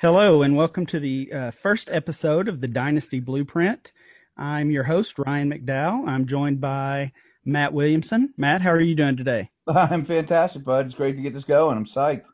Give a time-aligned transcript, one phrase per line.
[0.00, 3.90] Hello, and welcome to the uh, first episode of the Dynasty Blueprint.
[4.36, 6.06] I'm your host, Ryan McDowell.
[6.06, 7.10] I'm joined by
[7.44, 8.32] Matt Williamson.
[8.36, 9.50] Matt, how are you doing today?
[9.66, 10.86] I'm fantastic, bud.
[10.86, 11.76] It's great to get this going.
[11.76, 12.26] I'm psyched.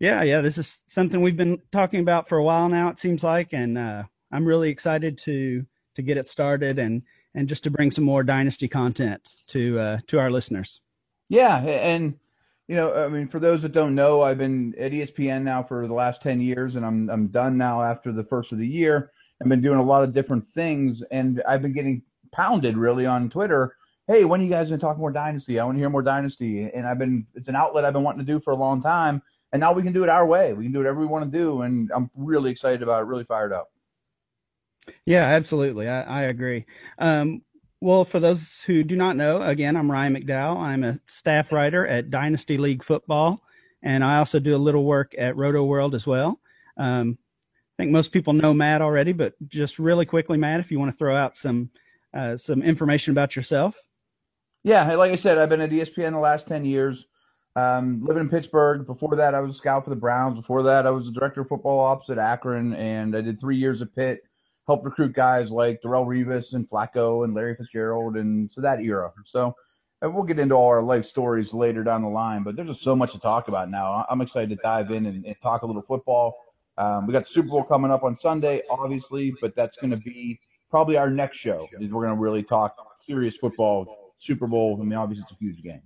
[0.00, 2.88] Yeah, yeah, this is something we've been talking about for a while now.
[2.88, 4.02] It seems like, and uh,
[4.32, 5.64] I'm really excited to
[5.94, 7.02] to get it started and
[7.32, 10.80] and just to bring some more Dynasty content to uh, to our listeners.
[11.28, 12.14] Yeah, and
[12.68, 15.86] you know, I mean, for those that don't know, I've been at ESPN now for
[15.86, 19.10] the last 10 years and I'm, I'm done now after the first of the year.
[19.40, 23.28] I've been doing a lot of different things and I've been getting pounded really on
[23.28, 23.76] Twitter.
[24.06, 25.58] Hey, when are you guys going to talk more dynasty?
[25.58, 26.70] I want to hear more dynasty.
[26.72, 29.22] And I've been, it's an outlet I've been wanting to do for a long time.
[29.52, 30.52] And now we can do it our way.
[30.54, 31.62] We can do whatever we want to do.
[31.62, 33.70] And I'm really excited about it, really fired up.
[35.04, 35.88] Yeah, absolutely.
[35.88, 36.64] I, I agree.
[36.98, 37.42] Um,
[37.82, 40.56] well, for those who do not know, again, I'm Ryan McDowell.
[40.56, 43.42] I'm a staff writer at Dynasty League Football,
[43.82, 46.38] and I also do a little work at Rotoworld as well.
[46.76, 47.18] Um,
[47.76, 50.92] I think most people know Matt already, but just really quickly, Matt, if you want
[50.92, 51.70] to throw out some
[52.14, 53.76] uh, some information about yourself.
[54.62, 57.06] Yeah, like I said, I've been at ESPN the last ten years.
[57.56, 58.86] Um, living in Pittsburgh.
[58.86, 60.36] Before that, I was a scout for the Browns.
[60.36, 63.56] Before that, I was the director of football ops at Akron, and I did three
[63.56, 64.22] years at Pitt
[64.66, 69.12] helped recruit guys like Darrelle Revis and Flacco and Larry Fitzgerald, and so that era.
[69.26, 69.54] So
[70.02, 72.82] and we'll get into all our life stories later down the line, but there's just
[72.82, 74.04] so much to talk about now.
[74.10, 76.36] I'm excited to dive in and, and talk a little football.
[76.76, 79.96] Um, we got the Super Bowl coming up on Sunday, obviously, but that's going to
[79.96, 80.40] be
[80.70, 81.68] probably our next show.
[81.78, 84.76] Is we're going to really talk serious football, Super Bowl.
[84.80, 85.82] I mean, obviously, it's a huge game.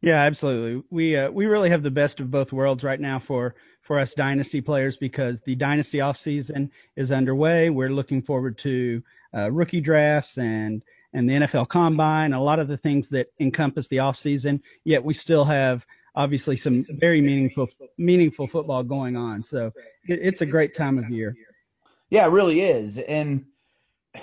[0.00, 0.84] Yeah, absolutely.
[0.90, 4.14] We uh, we really have the best of both worlds right now for for us
[4.14, 7.70] dynasty players because the dynasty off season is underway.
[7.70, 9.02] We're looking forward to
[9.34, 10.82] uh, rookie drafts and
[11.14, 14.62] and the NFL Combine, a lot of the things that encompass the off season.
[14.84, 19.42] Yet we still have obviously some very meaningful meaningful football going on.
[19.42, 19.72] So
[20.08, 21.36] it, it's a great time of year.
[22.10, 23.44] Yeah, it really is, and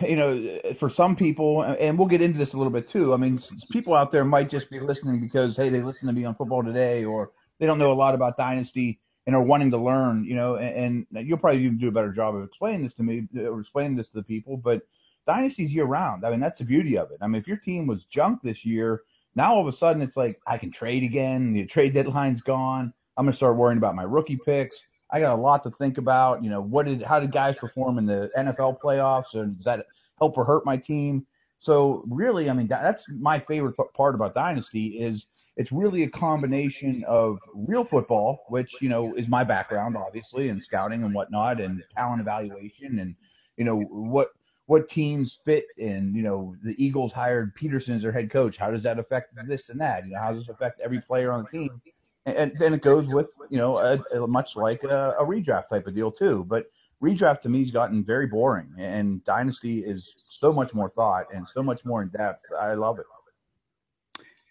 [0.02, 3.14] you know, for some people, and we'll get into this a little bit too.
[3.14, 3.42] I mean,
[3.72, 6.64] people out there might just be listening because hey, they listen to me on Football
[6.64, 10.36] Today, or they don't know a lot about Dynasty and are wanting to learn, you
[10.36, 13.28] know, and, and you'll probably even do a better job of explaining this to me
[13.38, 14.58] or explaining this to the people.
[14.58, 14.82] But
[15.28, 16.26] dynasties year round.
[16.26, 17.18] I mean, that's the beauty of it.
[17.22, 19.04] I mean, if your team was junk this year,
[19.36, 21.54] now all of a sudden it's like I can trade again.
[21.54, 22.94] The trade deadline's gone.
[23.18, 24.82] I'm gonna start worrying about my rookie picks.
[25.12, 26.44] I got a lot to think about.
[26.44, 29.86] You know, what did how did guys perform in the NFL playoffs, and does that
[30.20, 31.26] help or hurt my team?
[31.60, 35.26] So really, I mean, that, that's my favorite part about dynasty is
[35.60, 40.64] it's really a combination of real football, which you know is my background, obviously, and
[40.64, 43.14] scouting and whatnot, and talent evaluation, and
[43.58, 44.30] you know what
[44.68, 46.14] what teams fit in.
[46.16, 48.56] You know, the Eagles hired Pederson as their head coach.
[48.56, 50.06] How does that affect this and that?
[50.06, 51.82] You know, how does this affect every player on the team?
[52.26, 55.88] And then it goes with you know a, a much like a, a redraft type
[55.88, 56.46] of deal too.
[56.48, 56.68] But
[57.04, 61.46] redraft to me has gotten very boring, and dynasty is so much more thought and
[61.50, 62.46] so much more in depth.
[62.58, 63.06] I love it.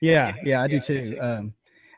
[0.00, 1.18] Yeah, yeah, I do too.
[1.20, 1.54] Um,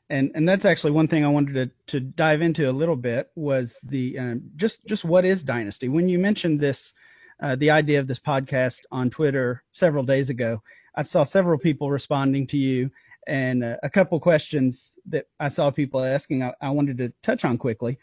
[0.09, 3.31] and and that's actually one thing I wanted to to dive into a little bit
[3.37, 5.88] was the um, just just what is dynasty.
[5.88, 6.93] When you mentioned this,
[7.41, 10.62] uh, the idea of this podcast on Twitter several days ago,
[10.94, 12.91] I saw several people responding to you,
[13.27, 16.43] and uh, a couple questions that I saw people asking.
[16.43, 17.99] I, I wanted to touch on quickly.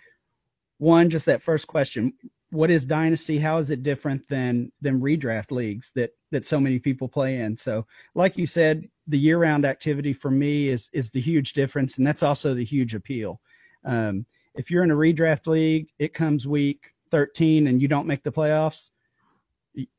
[0.77, 2.13] One, just that first question:
[2.51, 3.37] what is dynasty?
[3.37, 7.57] How is it different than than redraft leagues that that so many people play in?
[7.57, 11.97] So, like you said, the year round activity for me is is the huge difference,
[11.97, 13.39] and that's also the huge appeal.
[13.85, 14.25] Um,
[14.55, 18.31] if you're in a redraft league, it comes week 13 and you don't make the
[18.31, 18.89] playoffs,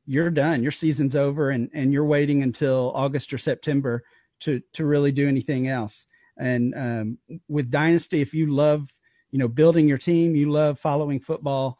[0.05, 0.61] you're done.
[0.61, 4.03] Your season's over, and and you're waiting until August or September
[4.41, 6.05] to to really do anything else.
[6.37, 8.87] And um, with dynasty, if you love
[9.31, 11.79] you know building your team, you love following football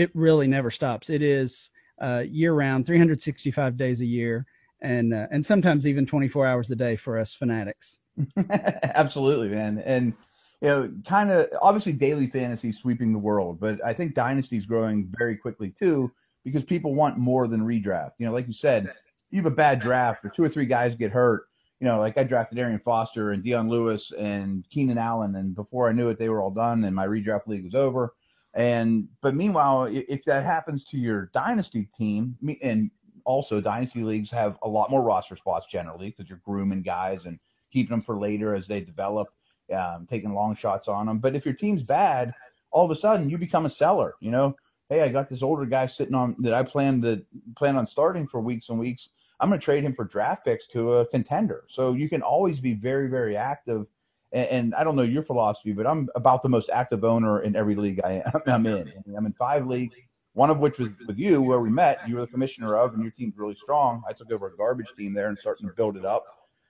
[0.00, 1.10] it really never stops.
[1.10, 1.70] It is
[2.00, 4.46] uh, year round, 365 days a year,
[4.82, 7.98] and uh, and sometimes even 24 hours a day for us fanatics.
[8.48, 9.82] Absolutely, man.
[9.84, 10.14] And
[10.60, 15.12] you know, kind of obviously daily fantasy sweeping the world, but I think dynasty's growing
[15.18, 16.12] very quickly too
[16.44, 18.12] because people want more than redraft.
[18.18, 18.92] You know, like you said,
[19.30, 21.44] you have a bad draft or two or three guys get hurt.
[21.80, 25.88] You know, like I drafted Arian Foster and Dion Lewis and Keenan Allen, and before
[25.88, 28.12] I knew it, they were all done, and my redraft league was over.
[28.52, 32.90] And but meanwhile, if that happens to your dynasty team, and
[33.24, 37.38] also dynasty leagues have a lot more roster spots generally because you're grooming guys and
[37.72, 39.28] keeping them for later as they develop,
[39.74, 41.18] um, taking long shots on them.
[41.18, 42.32] But if your team's bad,
[42.70, 44.14] all of a sudden you become a seller.
[44.20, 44.56] You know,
[44.88, 47.24] hey, I got this older guy sitting on that I plan to
[47.56, 49.08] plan on starting for weeks and weeks.
[49.38, 51.64] I'm going to trade him for draft picks to a contender.
[51.68, 53.86] So you can always be very, very active
[54.32, 57.74] and, I don't know your philosophy, but I'm about the most active owner in every
[57.74, 58.92] league I am, I'm in.
[59.16, 59.96] I'm in five leagues,
[60.34, 62.08] one of which was with you, where we met.
[62.08, 64.02] You were the commissioner of, and your team's really strong.
[64.08, 66.24] I took over a garbage team there and starting to build it up.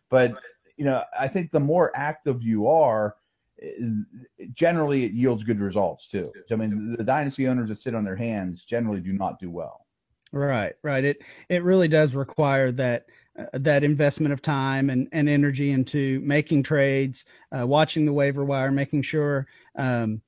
[0.09, 0.35] But
[0.77, 3.17] you know, I think the more active you are,
[4.55, 6.33] generally it yields good results too.
[6.51, 9.87] I mean, the dynasty owners that sit on their hands generally do not do well.
[10.33, 11.05] Right, right.
[11.05, 13.07] It it really does require that
[13.39, 17.25] uh, that investment of time and, and energy into making trades,
[17.57, 19.47] uh, watching the waiver wire, making sure
[19.77, 20.23] um,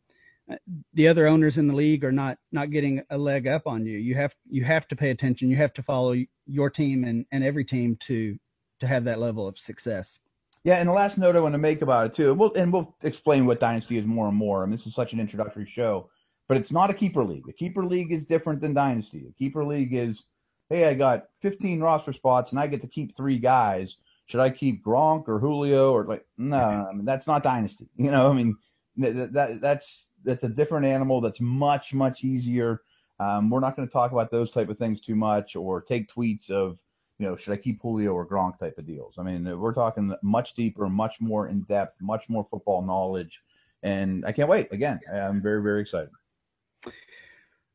[0.94, 3.98] the other owners in the league are not not getting a leg up on you.
[3.98, 5.50] You have you have to pay attention.
[5.50, 6.14] You have to follow
[6.46, 8.38] your team and, and every team to
[8.80, 10.18] to have that level of success.
[10.64, 12.72] Yeah, and the last note I want to make about it too, and we'll, and
[12.72, 14.64] we'll explain what Dynasty is more and more.
[14.64, 16.08] Mean, this is such an introductory show,
[16.46, 17.48] but it's not a keeper league.
[17.48, 19.26] A keeper league is different than Dynasty.
[19.28, 20.22] A keeper league is,
[20.68, 23.96] hey, I got 15 roster spots and I get to keep three guys.
[24.26, 26.24] Should I keep Gronk or Julio or like?
[26.38, 27.88] No, I mean that's not Dynasty.
[27.96, 28.56] You know, I mean
[28.96, 31.20] that, that that's that's a different animal.
[31.20, 32.82] That's much much easier.
[33.20, 36.12] Um, we're not going to talk about those type of things too much or take
[36.12, 36.78] tweets of
[37.22, 39.14] you know, should I keep Julio or Gronk type of deals?
[39.16, 43.40] I mean, we're talking much deeper, much more in depth, much more football knowledge,
[43.84, 44.72] and I can't wait.
[44.72, 46.10] Again, I'm very, very excited.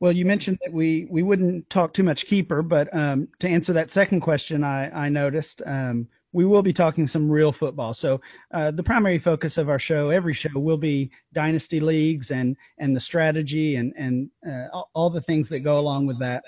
[0.01, 3.71] Well, you mentioned that we we wouldn't talk too much keeper, but um, to answer
[3.71, 7.95] that second question, I I noticed um, we will be talking some real football.
[7.95, 8.21] So
[8.53, 12.95] uh, the primary focus of our show, every show, will be dynasty leagues and and
[12.95, 16.43] the strategy and and uh, all the things that go along with that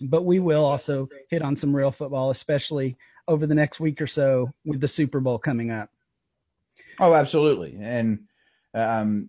[0.00, 2.96] but we will also hit on some real football, especially
[3.26, 5.90] over the next week or so with the Super Bowl coming up.
[7.00, 8.20] Oh, absolutely, and
[8.74, 9.28] um,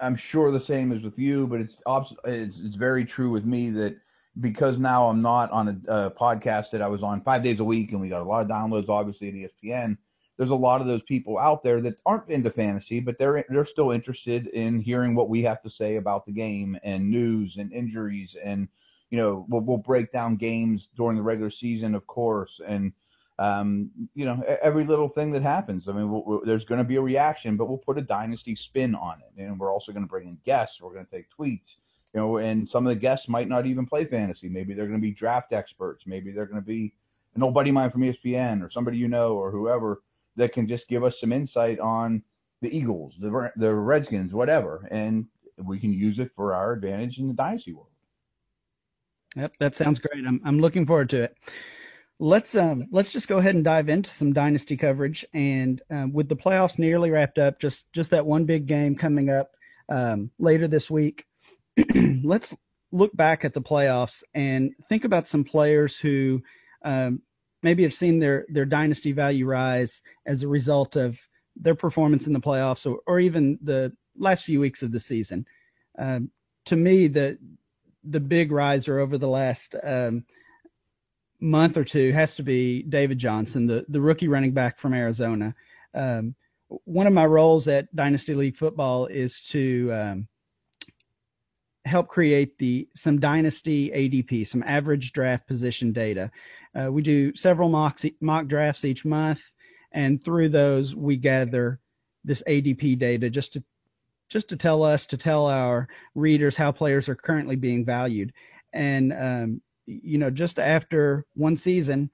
[0.00, 1.76] I'm sure the same is with you, but it's,
[2.24, 3.96] it's it's very true with me that
[4.40, 7.64] because now I'm not on a, a, podcast that I was on five days a
[7.64, 9.96] week, and we got a lot of downloads, obviously at ESPN.
[10.38, 13.66] There's a lot of those people out there that aren't into fantasy, but they're they're
[13.66, 17.72] still interested in hearing what we have to say about the game and news and
[17.72, 18.68] injuries and
[19.12, 22.92] you know, we'll, we'll break down games during the regular season, of course, and
[23.38, 25.86] um, you know, every little thing that happens.
[25.86, 28.56] I mean, we'll, we'll, there's going to be a reaction, but we'll put a dynasty
[28.56, 30.80] spin on it, and we're also going to bring in guests.
[30.80, 31.76] We're going to take tweets,
[32.14, 34.48] you know, and some of the guests might not even play fantasy.
[34.48, 36.04] Maybe they're going to be draft experts.
[36.06, 36.92] Maybe they're going to be
[37.34, 40.02] an old buddy of mine from ESPN or somebody you know or whoever
[40.36, 42.22] that can just give us some insight on
[42.60, 45.26] the Eagles, the the Redskins, whatever, and
[45.58, 47.88] we can use it for our advantage in the dynasty world.
[49.36, 50.24] Yep, that sounds great.
[50.26, 51.36] I'm I'm looking forward to it.
[52.18, 55.24] Let's um let's just go ahead and dive into some dynasty coverage.
[55.34, 59.28] And um, with the playoffs nearly wrapped up, just just that one big game coming
[59.28, 59.52] up
[59.88, 61.26] um, later this week.
[62.22, 62.54] let's
[62.90, 66.42] look back at the playoffs and think about some players who
[66.84, 67.22] um,
[67.62, 71.18] maybe have seen their their dynasty value rise as a result of
[71.56, 75.46] their performance in the playoffs or, or even the last few weeks of the season.
[75.98, 76.30] Um,
[76.66, 77.38] to me, the
[78.04, 80.24] the big riser over the last um,
[81.40, 85.54] month or two has to be David Johnson, the the rookie running back from Arizona.
[85.94, 86.34] Um,
[86.84, 90.28] one of my roles at Dynasty League Football is to um,
[91.84, 96.30] help create the some dynasty ADP, some average draft position data.
[96.74, 99.42] Uh, we do several mock mock drafts each month,
[99.92, 101.80] and through those we gather
[102.24, 103.64] this ADP data just to
[104.32, 108.32] just to tell us, to tell our readers how players are currently being valued.
[108.72, 112.10] And, um, you know, just after one season,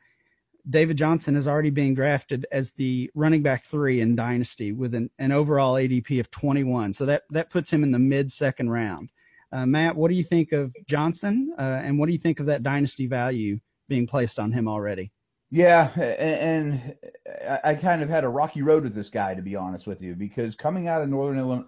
[0.68, 5.10] David Johnson is already being drafted as the running back three in Dynasty with an,
[5.20, 6.92] an overall ADP of 21.
[6.92, 9.10] So that, that puts him in the mid second round.
[9.52, 11.54] Uh, Matt, what do you think of Johnson?
[11.58, 15.12] Uh, and what do you think of that Dynasty value being placed on him already?
[15.50, 16.94] Yeah, and,
[17.64, 20.14] I kind of had a rocky road with this guy, to be honest with you,
[20.14, 21.64] because coming out of Northern Illinois,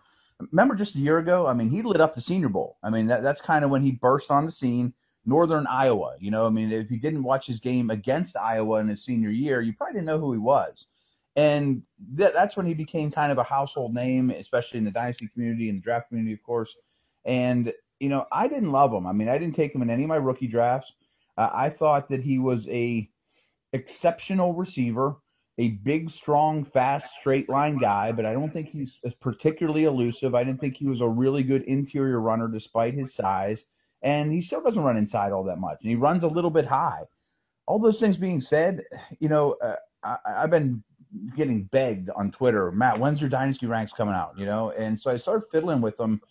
[0.52, 1.46] remember just a year ago?
[1.46, 2.76] I mean, he lit up the Senior Bowl.
[2.82, 4.92] I mean, that, that's kind of when he burst on the scene.
[5.26, 8.88] Northern Iowa, you know, I mean, if you didn't watch his game against Iowa in
[8.88, 10.86] his senior year, you probably didn't know who he was.
[11.36, 11.82] And
[12.16, 15.68] th- that's when he became kind of a household name, especially in the dynasty community
[15.68, 16.74] and the draft community, of course.
[17.24, 19.06] And, you know, I didn't love him.
[19.06, 20.92] I mean, I didn't take him in any of my rookie drafts.
[21.36, 23.08] Uh, I thought that he was a
[23.72, 25.16] exceptional receiver
[25.60, 30.34] a big, strong, fast, straight line guy, but I don't think he's particularly elusive.
[30.34, 33.62] I didn't think he was a really good interior runner despite his size.
[34.02, 35.78] And he still doesn't run inside all that much.
[35.82, 37.02] And he runs a little bit high.
[37.66, 38.82] All those things being said,
[39.18, 40.82] you know, uh, I, I've been
[41.36, 44.38] getting begged on Twitter, Matt, when's your dynasty ranks coming out?
[44.38, 46.22] You know, and so I started fiddling with him,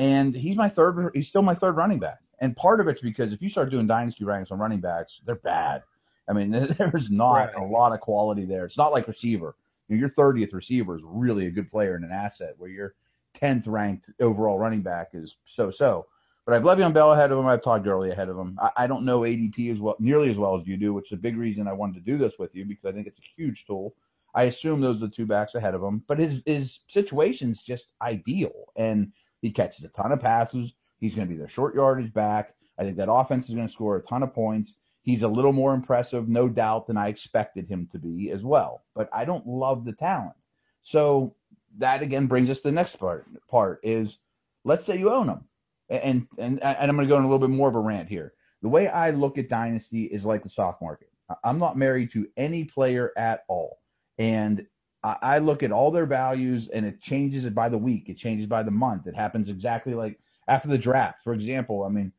[0.00, 1.10] and he's my third.
[1.14, 3.86] He's still my third running back, and part of it's because if you start doing
[3.86, 5.82] dynasty ranks on running backs, they're bad.
[6.26, 7.54] I mean, there's not right.
[7.56, 8.64] a lot of quality there.
[8.64, 9.54] It's not like receiver.
[9.88, 12.94] you know, your 30th receiver is really a good player and an asset, where your
[13.42, 16.06] 10th ranked overall running back is so so.
[16.46, 17.46] But I have Le'Veon Bell ahead of him.
[17.46, 18.58] I have Todd Gurley ahead of him.
[18.60, 21.18] I, I, don't know ADP as well, nearly as well as you do, which is
[21.18, 23.32] a big reason I wanted to do this with you because I think it's a
[23.36, 23.94] huge tool.
[24.34, 27.92] I assume those are the two backs ahead of him, but his his situation's just
[28.00, 30.72] ideal, and he catches a ton of passes.
[30.98, 32.54] He's going to be their short yardage back.
[32.78, 34.74] I think that offense is going to score a ton of points.
[35.02, 38.82] He's a little more impressive, no doubt, than I expected him to be as well.
[38.94, 40.34] But I don't love the talent.
[40.82, 41.34] So
[41.78, 43.26] that again brings us to the next part.
[43.50, 44.18] Part is,
[44.64, 45.44] let's say you own him,
[45.88, 48.08] and and and I'm going to go in a little bit more of a rant
[48.08, 48.34] here.
[48.62, 51.08] The way I look at dynasty is like the stock market.
[51.44, 53.78] I'm not married to any player at all,
[54.18, 54.66] and
[55.02, 58.10] I look at all their values, and it changes it by the week.
[58.10, 59.06] It changes by the month.
[59.06, 61.20] It happens exactly like after the draft.
[61.24, 62.12] For example, I mean,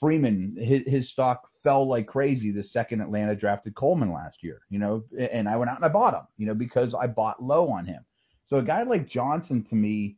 [0.00, 4.78] Freeman, his, his stock fell like crazy the second Atlanta drafted Coleman last year, you
[4.78, 7.68] know, and I went out and I bought him, you know, because I bought low
[7.68, 8.04] on him.
[8.46, 10.16] So a guy like Johnson to me,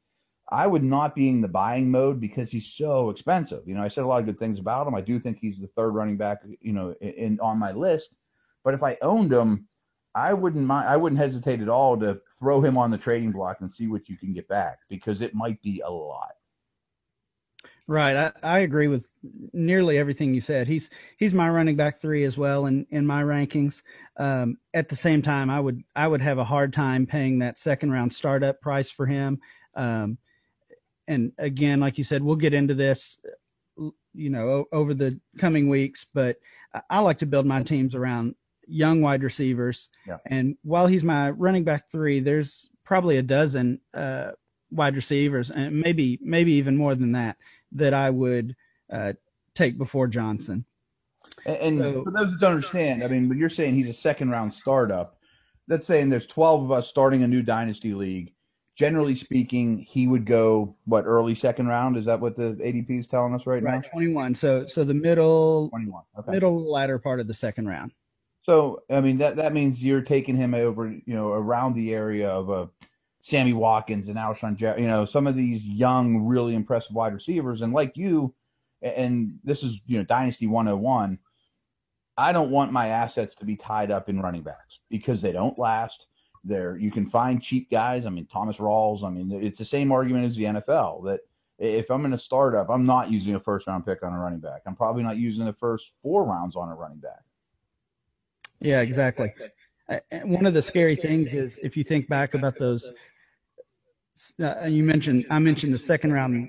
[0.53, 3.63] I would not be in the buying mode because he's so expensive.
[3.67, 4.95] You know, I said a lot of good things about him.
[4.95, 8.15] I do think he's the third running back, you know, in, in on my list.
[8.65, 9.69] But if I owned him,
[10.15, 10.89] I wouldn't mind.
[10.89, 14.09] I wouldn't hesitate at all to throw him on the trading block and see what
[14.09, 16.33] you can get back because it might be a lot.
[17.87, 18.17] Right.
[18.17, 19.07] I, I agree with
[19.53, 20.69] nearly everything you said.
[20.69, 23.83] He's he's my running back three as well in, in my rankings.
[24.17, 27.59] Um, at the same time, I would I would have a hard time paying that
[27.59, 29.41] second round startup price for him.
[29.75, 30.19] Um,
[31.09, 33.19] and again, like you said, we'll get into this,
[34.15, 36.07] you know, over the coming weeks.
[36.15, 36.37] But
[36.89, 38.37] I like to build my teams around
[38.71, 39.89] young wide receivers.
[40.07, 40.19] Yeah.
[40.27, 44.33] And while he's my running back three, there's probably a dozen uh,
[44.71, 47.37] wide receivers, and maybe maybe even more than that
[47.73, 48.57] that I would
[48.93, 49.13] uh,
[49.55, 50.65] take before Johnson.
[51.47, 53.93] And, and so, for those that don't understand, I mean, when you're saying he's a
[53.93, 55.19] second round startup,
[55.69, 58.33] that's saying there's 12 of us starting a new dynasty league.
[58.77, 61.97] Generally speaking, he would go what early second round.
[61.97, 63.89] Is that what the ADP is telling us right, right now?
[63.91, 64.35] 21.
[64.35, 66.03] So so the middle 21.
[66.19, 66.33] Okay.
[66.33, 67.93] Middle latter part of the second round.
[68.43, 72.29] So I mean that that means you're taking him over, you know, around the area
[72.29, 72.71] of a
[73.23, 77.61] Sammy Watkins and Alshon, Jeff, you know, some of these young, really impressive wide receivers.
[77.61, 78.35] And like you,
[78.83, 81.19] and this is, you know, Dynasty 101,
[82.17, 85.59] I don't want my assets to be tied up in running backs because they don't
[85.59, 86.07] last.
[86.43, 88.07] There, you can find cheap guys.
[88.07, 89.05] I mean, Thomas Rawls.
[89.05, 91.21] I mean, it's the same argument as the NFL that
[91.59, 94.41] if I'm in a startup, I'm not using a first round pick on a running
[94.41, 94.63] back.
[94.67, 97.21] I'm probably not using the first four rounds on a running back.
[98.61, 99.33] Yeah, exactly.
[100.23, 102.93] One of the scary things is if you think back about those
[104.43, 106.49] uh, you mentioned I mentioned the second round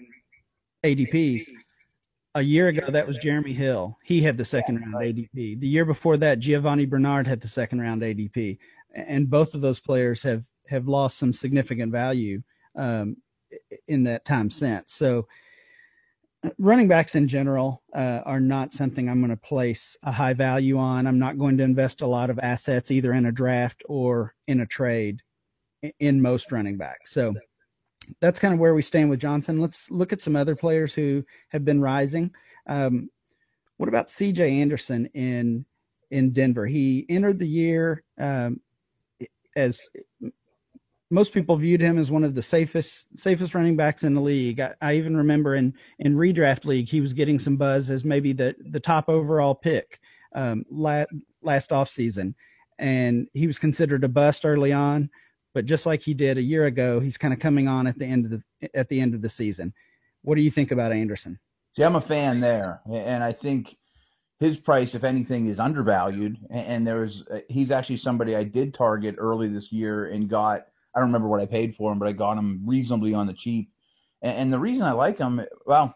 [0.83, 1.45] ADPs.
[2.35, 3.97] A year ago, that was Jeremy Hill.
[4.03, 5.59] He had the second round ADP.
[5.59, 8.57] The year before that, Giovani Bernard had the second round ADP,
[8.95, 12.41] and both of those players have have lost some significant value
[12.77, 13.17] um,
[13.89, 14.93] in that time since.
[14.93, 15.27] So,
[16.57, 20.77] running backs in general uh, are not something I'm going to place a high value
[20.77, 21.05] on.
[21.05, 24.61] I'm not going to invest a lot of assets either in a draft or in
[24.61, 25.21] a trade
[25.99, 27.11] in most running backs.
[27.11, 27.33] So
[28.19, 29.59] that's kind of where we stand with Johnson.
[29.59, 32.31] Let's look at some other players who have been rising.
[32.67, 33.09] Um,
[33.77, 34.61] what about C.J.
[34.61, 35.65] Anderson in
[36.11, 36.65] in Denver?
[36.65, 38.59] He entered the year um,
[39.55, 39.81] as
[41.11, 44.59] most people viewed him as one of the safest safest running backs in the league.
[44.59, 48.33] I, I, even remember in in redraft league he was getting some buzz as maybe
[48.33, 49.99] the the top overall pick
[50.33, 51.09] um, last
[51.43, 52.33] last off season,
[52.79, 55.09] and he was considered a bust early on
[55.53, 58.05] but just like he did a year ago, he's kind of coming on at the
[58.05, 59.73] end of the at the end of the season.
[60.21, 61.39] What do you think about Anderson?
[61.73, 63.75] See, I'm a fan there, and I think
[64.39, 66.37] his price, if anything, is undervalued.
[66.49, 70.67] And there's he's actually somebody I did target early this year and got.
[70.95, 73.33] I don't remember what I paid for him, but I got him reasonably on the
[73.33, 73.69] cheap.
[74.21, 75.95] And the reason I like him, well,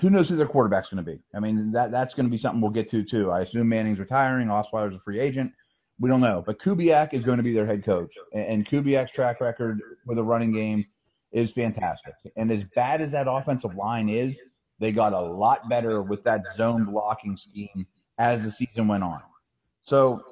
[0.00, 1.20] who knows who their quarterback's going to be?
[1.34, 3.30] I mean, that that's going to be something we'll get to too.
[3.30, 5.52] I assume Manning's retiring, Osweiler's a free agent
[6.00, 6.42] we don't know.
[6.44, 10.24] But Kubiak is going to be their head coach, and Kubiak's track record with a
[10.24, 10.86] running game
[11.30, 12.14] is fantastic.
[12.36, 14.34] And as bad as that offensive line is,
[14.80, 17.86] they got a lot better with that zone blocking scheme
[18.18, 19.20] as the season went on.
[19.84, 20.29] So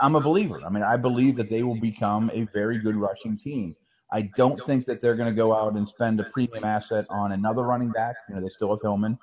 [0.00, 0.60] I'm a believer.
[0.64, 3.74] I mean, I believe that they will become a very good rushing team.
[4.12, 7.32] I don't think that they're going to go out and spend a premium asset on
[7.32, 8.16] another running back.
[8.28, 9.18] You know, they still have Hillman.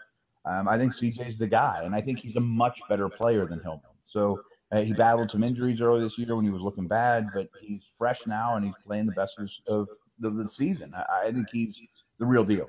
[0.46, 3.60] Um, I think CJ's the guy, and I think he's a much better player than
[3.60, 3.82] Hillman.
[4.08, 7.50] So uh, he battled some injuries early this year when he was looking bad, but
[7.62, 9.34] he's fresh now and he's playing the best
[9.68, 9.88] of
[10.20, 10.94] the, the season.
[10.96, 11.76] I, I, think he's
[12.20, 12.66] the real deal.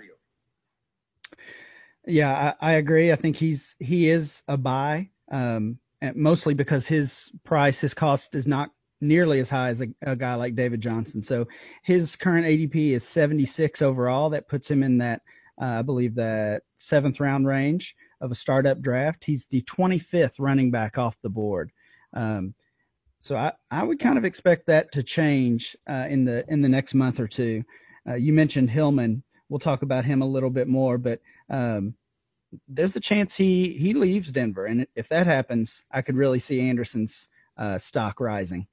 [2.07, 3.13] Yeah, I, I, agree.
[3.13, 5.79] I think he's he is a buy, um,
[6.15, 10.35] mostly because his price, his cost is not nearly as high as a, a, guy
[10.35, 11.23] like David Johnson.
[11.23, 11.47] So
[11.83, 14.31] his current ADP is 76 overall.
[14.31, 15.23] That puts him in that,
[15.61, 19.25] uh, I believe, that seventh round range of a startup draft.
[19.25, 21.71] He's the 25th running back off the board.
[22.13, 22.55] Um,
[23.21, 26.69] so I, I would kind of expect that to change uh, in the in the
[26.69, 27.65] next month or two.
[28.09, 29.23] Uh, you mentioned Hillman.
[29.49, 31.95] We'll talk about him a little bit more, but um,
[32.69, 36.61] there's a chance he he leaves Denver, and if that happens, I could really see
[36.61, 38.67] Anderson's uh, stock rising.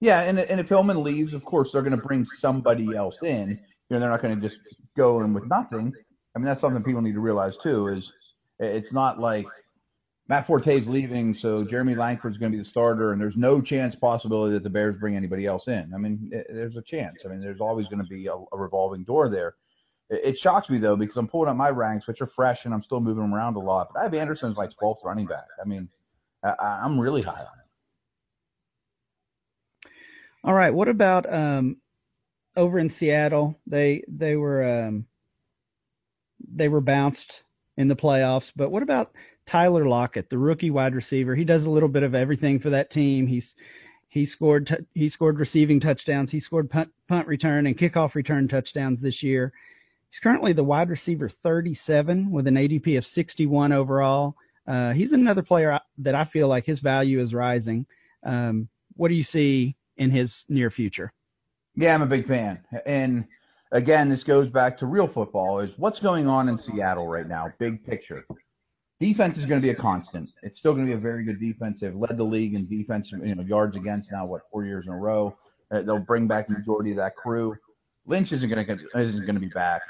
[0.00, 3.50] Yeah, and and if Hillman leaves, of course they're going to bring somebody else in.
[3.50, 4.60] You know, they're not going to just
[4.96, 5.92] go in with nothing.
[6.34, 7.88] I mean, that's something people need to realize too.
[7.88, 8.10] Is
[8.58, 9.46] it's not like
[10.28, 13.94] Matt Forte's leaving, so Jeremy Langford's going to be the starter, and there's no chance
[13.94, 15.90] possibility that the Bears bring anybody else in.
[15.94, 17.22] I mean, there's a chance.
[17.24, 19.54] I mean, there's always going to be a, a revolving door there.
[20.10, 22.82] It, shocks me though because I'm pulling up my ranks, which are fresh, and I'm
[22.82, 23.90] still moving them around a lot.
[23.92, 25.46] But I have Anderson as my 12th running back.
[25.62, 25.88] I mean,
[26.42, 27.58] I, I'm really high on him.
[30.44, 30.72] All right.
[30.72, 31.76] What about um,
[32.56, 33.58] over in Seattle?
[33.66, 35.06] They they were um,
[36.54, 37.42] they were bounced
[37.76, 38.52] in the playoffs.
[38.54, 39.12] But what about
[39.46, 41.34] Tyler Lockett, the rookie wide receiver?
[41.34, 43.26] He does a little bit of everything for that team.
[43.26, 43.54] He's
[44.08, 46.30] he scored t- he scored receiving touchdowns.
[46.30, 49.52] He scored punt, punt return and kickoff return touchdowns this year.
[50.10, 54.34] He's currently the wide receiver 37 with an ADP of 61 overall.
[54.66, 57.86] Uh, he's another player that I feel like his value is rising.
[58.22, 61.12] Um, what do you see in his near future.
[61.76, 62.60] Yeah, I'm a big fan.
[62.86, 63.24] And
[63.72, 67.52] again, this goes back to real football is what's going on in Seattle right now,
[67.58, 68.24] big picture.
[69.00, 70.30] Defense is going to be a constant.
[70.42, 71.80] It's still going to be a very good defense.
[71.80, 74.92] They've led the league in defense, you know, yards against now, what, four years in
[74.92, 75.36] a row.
[75.70, 77.54] Uh, they'll bring back the majority of that crew.
[78.06, 79.82] Lynch isn't going to isn't going to be back.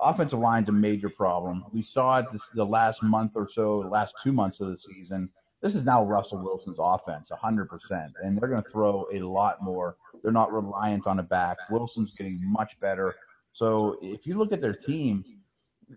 [0.00, 1.64] Offensive line's a major problem.
[1.72, 4.78] We saw it this, the last month or so, the last two months of the
[4.78, 5.30] season
[5.64, 8.12] this is now Russell Wilson's offense, 100%.
[8.22, 9.96] And they're going to throw a lot more.
[10.22, 11.56] They're not reliant on a back.
[11.70, 13.14] Wilson's getting much better.
[13.54, 15.24] So if you look at their team,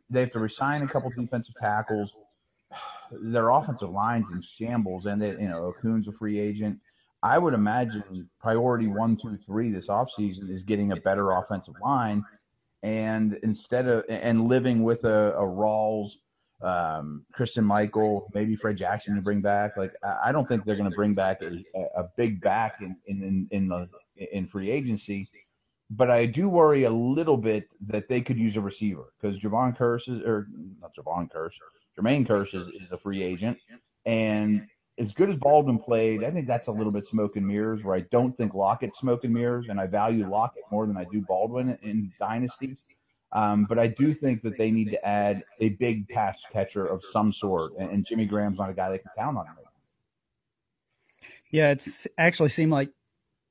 [0.09, 2.15] they have to resign a couple defensive tackles.
[3.11, 6.79] Their offensive line's in shambles, and they, you know, Okung's a free agent.
[7.23, 12.23] I would imagine priority one, two, three this offseason is getting a better offensive line,
[12.83, 16.11] and instead of and living with a, a Rawls
[16.61, 19.77] um, Christine Michael, maybe Fred Jackson to bring back.
[19.77, 21.63] Like I don't think they're going to bring back a,
[21.95, 23.87] a big back in in in, the,
[24.31, 25.29] in free agency,
[25.89, 29.77] but I do worry a little bit that they could use a receiver because Jevon
[29.77, 30.47] Kearse is or
[30.81, 31.51] not Jevon Kearse,
[31.97, 33.57] Jermaine Kearse is, is a free agent,
[34.05, 34.67] and
[34.99, 37.83] as good as Baldwin played, I think that's a little bit smoke and mirrors.
[37.83, 41.05] Where I don't think Lockett's smoke and mirrors, and I value Lockett more than I
[41.11, 42.83] do Baldwin in dynasties.
[43.33, 47.03] Um, but I do think that they need to add a big pass catcher of
[47.03, 49.45] some sort, and, and Jimmy Graham's not a guy they can count on.
[51.51, 52.89] Yeah, it's actually seemed like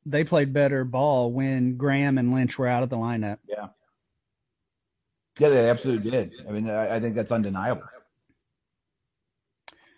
[0.05, 3.39] they played better ball when Graham and Lynch were out of the lineup.
[3.49, 3.69] Yeah.
[5.39, 6.33] Yeah, they absolutely did.
[6.49, 7.83] I mean, I, I think that's undeniable.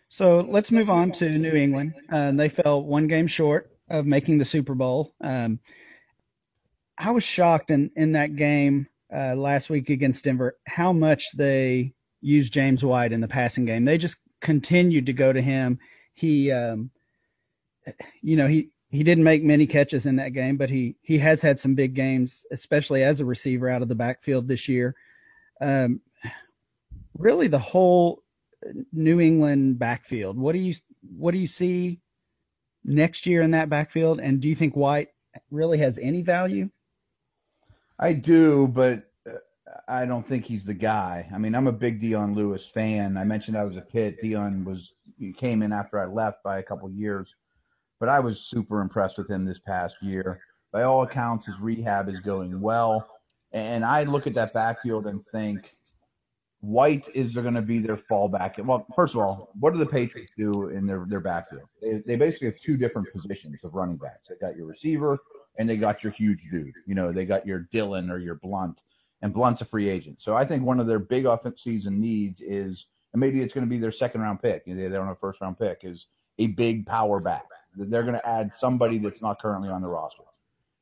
[0.09, 1.95] So let's move on to New England.
[2.11, 5.15] Uh, they fell one game short of making the Super Bowl.
[5.21, 5.61] Um,
[6.97, 11.93] I was shocked in, in that game uh, last week against Denver how much they
[12.21, 13.85] used James White in the passing game.
[13.85, 15.79] They just continued to go to him.
[16.15, 16.91] He, um,
[18.23, 21.43] you know, he he didn't make many catches in that game, but he he has
[21.43, 24.95] had some big games, especially as a receiver out of the backfield this year.
[25.61, 26.01] Um,
[27.17, 28.23] really, the whole
[28.93, 30.39] New England backfield.
[30.39, 30.75] What do you
[31.17, 32.01] what do you see
[32.85, 34.21] next year in that backfield?
[34.21, 35.09] And do you think White
[35.51, 36.71] really has any value?
[37.99, 39.35] I do, but uh,
[39.89, 41.29] I don't think he's the guy.
[41.33, 43.17] I mean, I'm a big Dion Lewis fan.
[43.17, 44.21] I mentioned I was a Pitt.
[44.23, 44.93] Dion was
[45.37, 47.35] came in after I left by a couple years,
[47.99, 50.41] but I was super impressed with him this past year.
[50.73, 53.09] By all accounts, his rehab is going well,
[53.53, 55.78] and I look at that backfield and think.
[56.61, 58.63] White is going to be their fallback.
[58.65, 61.69] Well, first of all, what do the Patriots do in their, their backfield?
[61.81, 64.29] They, they basically have two different positions of running backs.
[64.29, 65.19] They got your receiver
[65.59, 66.75] and they got your huge dude.
[66.87, 68.83] You know, they got your Dillon or your Blount,
[69.23, 70.21] and Blount's a free agent.
[70.21, 73.67] So I think one of their big offense season needs is, and maybe it's going
[73.67, 74.65] to be their second round pick.
[74.67, 75.81] They don't have a first round pick.
[75.83, 76.07] Is
[76.39, 77.47] a big power back.
[77.77, 80.23] They're going to add somebody that's not currently on the roster.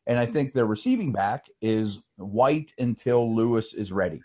[0.06, 4.22] And I think their receiving back is White until Lewis is ready.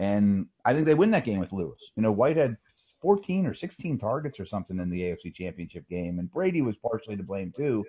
[0.00, 1.78] And I think they win that game with Lewis.
[1.94, 2.56] You know, White had
[3.02, 7.18] 14 or 16 targets or something in the AFC Championship game, and Brady was partially
[7.18, 7.84] to blame too.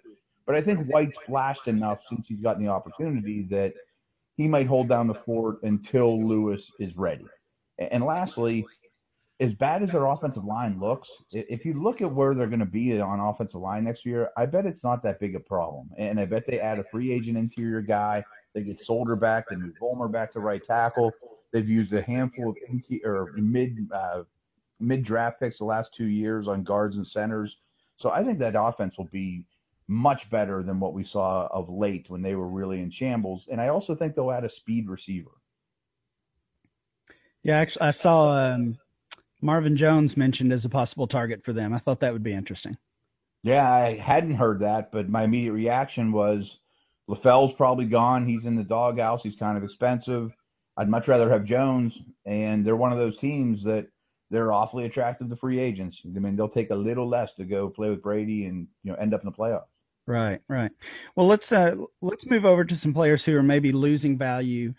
[0.46, 3.74] But I think White's flashed enough since he's gotten the opportunity that
[4.36, 7.26] he might hold down the fort until Lewis is ready.
[7.80, 8.66] And lastly,
[9.40, 12.66] as bad as their offensive line looks, if you look at where they're going to
[12.66, 15.90] be on offensive line next year, I bet it's not that big a problem.
[15.98, 18.22] And I bet they add a free agent interior guy.
[18.54, 21.14] They get Solder back, they move Vollmer back to right tackle.
[21.52, 22.58] They've used a handful of
[23.04, 24.24] or mid uh,
[24.80, 27.58] mid draft picks the last two years on guards and centers.
[27.98, 29.46] So I think that offense will be
[29.88, 33.48] much better than what we saw of late when they were really in shambles.
[33.52, 35.32] And I also think they'll add a speed receiver.
[37.44, 38.78] Yeah, actually, I saw um,
[39.42, 41.74] Marvin Jones mentioned as a possible target for them.
[41.74, 42.78] I thought that would be interesting.
[43.44, 46.60] Yeah, I hadn't heard that, but my immediate reaction was
[47.10, 48.28] LaFell's probably gone.
[48.28, 49.24] He's in the doghouse.
[49.24, 50.32] He's kind of expensive.
[50.82, 53.86] I'd much rather have Jones, and they're one of those teams that
[54.32, 56.02] they're awfully attractive to free agents.
[56.04, 58.98] I mean, they'll take a little less to go play with Brady and you know
[58.98, 59.68] end up in the playoffs.
[60.08, 60.72] Right, right.
[61.16, 64.74] Well, let's uh, let's move over to some players who are maybe losing value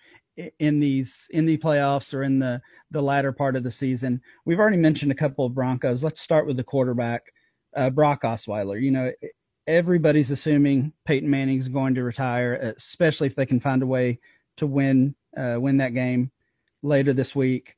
[0.58, 2.60] in these in the playoffs or in the
[2.90, 4.20] the latter part of the season.
[4.44, 6.02] We've already mentioned a couple of Broncos.
[6.02, 7.22] Let's start with the quarterback,
[7.76, 8.82] uh, Brock Osweiler.
[8.82, 9.12] You know,
[9.68, 14.18] everybody's assuming Peyton Manning's going to retire, especially if they can find a way
[14.56, 16.30] to win uh, win that game
[16.82, 17.76] later this week.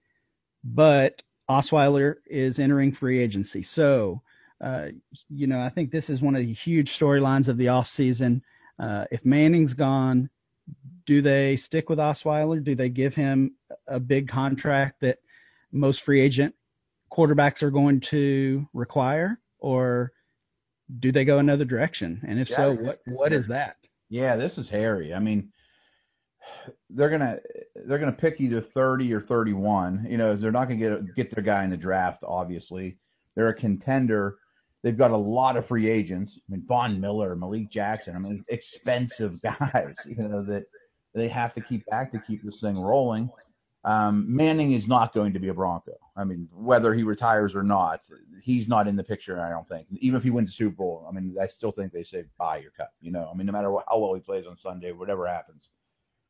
[0.63, 4.23] But Osweiler is entering free agency, so
[4.61, 4.89] uh,
[5.29, 8.41] you know I think this is one of the huge storylines of the offseason.
[8.79, 10.31] Uh, if Manning's gone,
[11.07, 12.63] do they stick with Osweiler?
[12.63, 13.55] Do they give him
[13.87, 15.19] a big contract that
[15.71, 16.55] most free agent
[17.15, 20.13] quarterbacks are going to require, or
[21.01, 22.21] do they go another direction?
[22.27, 23.77] And if yeah, so, what what is that?
[24.09, 25.15] Yeah, this is hairy.
[25.15, 25.53] I mean,
[26.91, 27.39] they're gonna
[27.87, 30.07] they're gonna pick either thirty or thirty one.
[30.09, 32.25] You know, they're not gonna get get their guy in the draft.
[32.27, 32.99] Obviously,
[33.35, 34.39] they're a contender.
[34.83, 36.39] They've got a lot of free agents.
[36.39, 38.15] I mean, Von Miller, Malik Jackson.
[38.15, 39.97] I mean, expensive guys.
[40.07, 40.65] You know that
[41.15, 43.31] they have to keep back to keep this thing rolling.
[43.85, 45.93] Um, Manning is not going to be a Bronco.
[46.17, 48.01] I mean, whether he retires or not,
[48.43, 49.41] he's not in the picture.
[49.41, 49.87] I don't think.
[49.99, 52.59] Even if he wins the Super Bowl, I mean, I still think they say buy
[52.59, 52.93] your cut.
[53.03, 55.69] You know, I mean, no matter what, how well he plays on Sunday, whatever happens.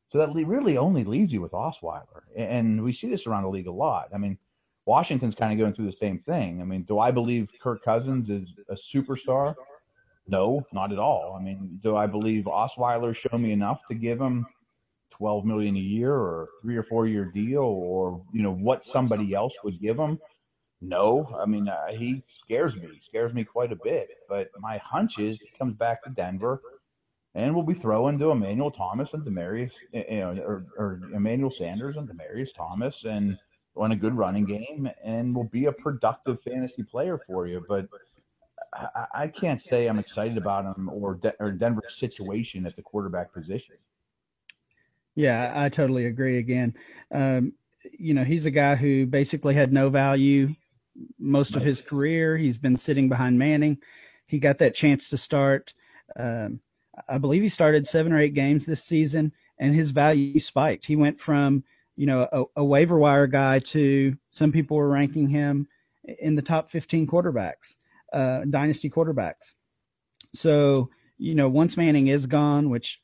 [0.09, 3.67] So that really only leaves you with Osweiler, and we see this around the league
[3.67, 4.09] a lot.
[4.13, 4.37] I mean,
[4.85, 6.61] Washington's kind of going through the same thing.
[6.61, 9.55] I mean, do I believe Kirk Cousins is a superstar?
[10.27, 11.35] No, not at all.
[11.39, 14.45] I mean, do I believe Osweiler showed me enough to give him
[15.17, 19.33] 12 million a year or three or four year deal or you know what somebody
[19.33, 20.19] else would give him
[20.81, 24.77] no i mean uh, he scares me he scares me quite a bit but my
[24.79, 26.61] hunch is he comes back to denver
[27.35, 31.97] and we'll be throwing to Emmanuel Thomas and Demaryius, you know, or, or Emmanuel Sanders
[31.97, 33.37] and Demaryius Thomas, and
[33.75, 37.63] run a good running game, and will be a productive fantasy player for you.
[37.67, 37.87] But
[38.73, 42.81] I, I can't say I'm excited about him or, De- or Denver's situation at the
[42.81, 43.75] quarterback position.
[45.15, 46.37] Yeah, I totally agree.
[46.37, 46.73] Again,
[47.13, 47.53] um,
[47.97, 50.53] you know, he's a guy who basically had no value
[51.19, 52.37] most of his career.
[52.37, 53.77] He's been sitting behind Manning.
[54.25, 55.73] He got that chance to start.
[56.17, 56.59] Um,
[57.07, 60.85] I believe he started seven or eight games this season, and his value spiked.
[60.85, 61.63] He went from
[61.95, 65.67] you know a, a waiver wire guy to some people were ranking him
[66.19, 67.75] in the top 15 quarterbacks,
[68.13, 69.53] uh, dynasty quarterbacks.
[70.33, 72.99] So you know, once Manning is gone, which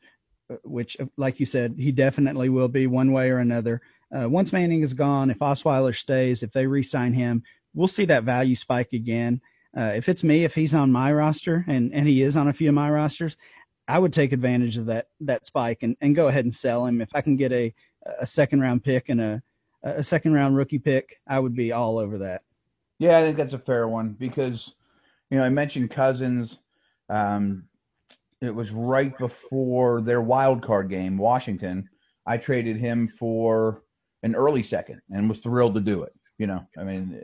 [0.64, 3.82] which, like you said, he definitely will be one way or another.
[4.16, 8.24] Uh, once Manning is gone, if Osweiler stays, if they re-sign him, we'll see that
[8.24, 9.40] value spike again.
[9.78, 12.54] Uh, if it's me, if he's on my roster, and and he is on a
[12.54, 13.38] few of my rosters,
[13.92, 17.02] I would take advantage of that that spike and, and go ahead and sell him.
[17.02, 17.74] If I can get a
[18.20, 19.44] a second round pick and a
[19.84, 22.44] a second round rookie pick, I would be all over that.
[23.00, 24.72] Yeah, I think that's a fair one because
[25.30, 26.60] you know I mentioned Cousins.
[27.10, 27.66] Um,
[28.40, 31.90] it was right before their wild card game, Washington.
[32.26, 33.84] I traded him for
[34.24, 36.14] an early second and was thrilled to do it.
[36.38, 37.22] You know, I mean,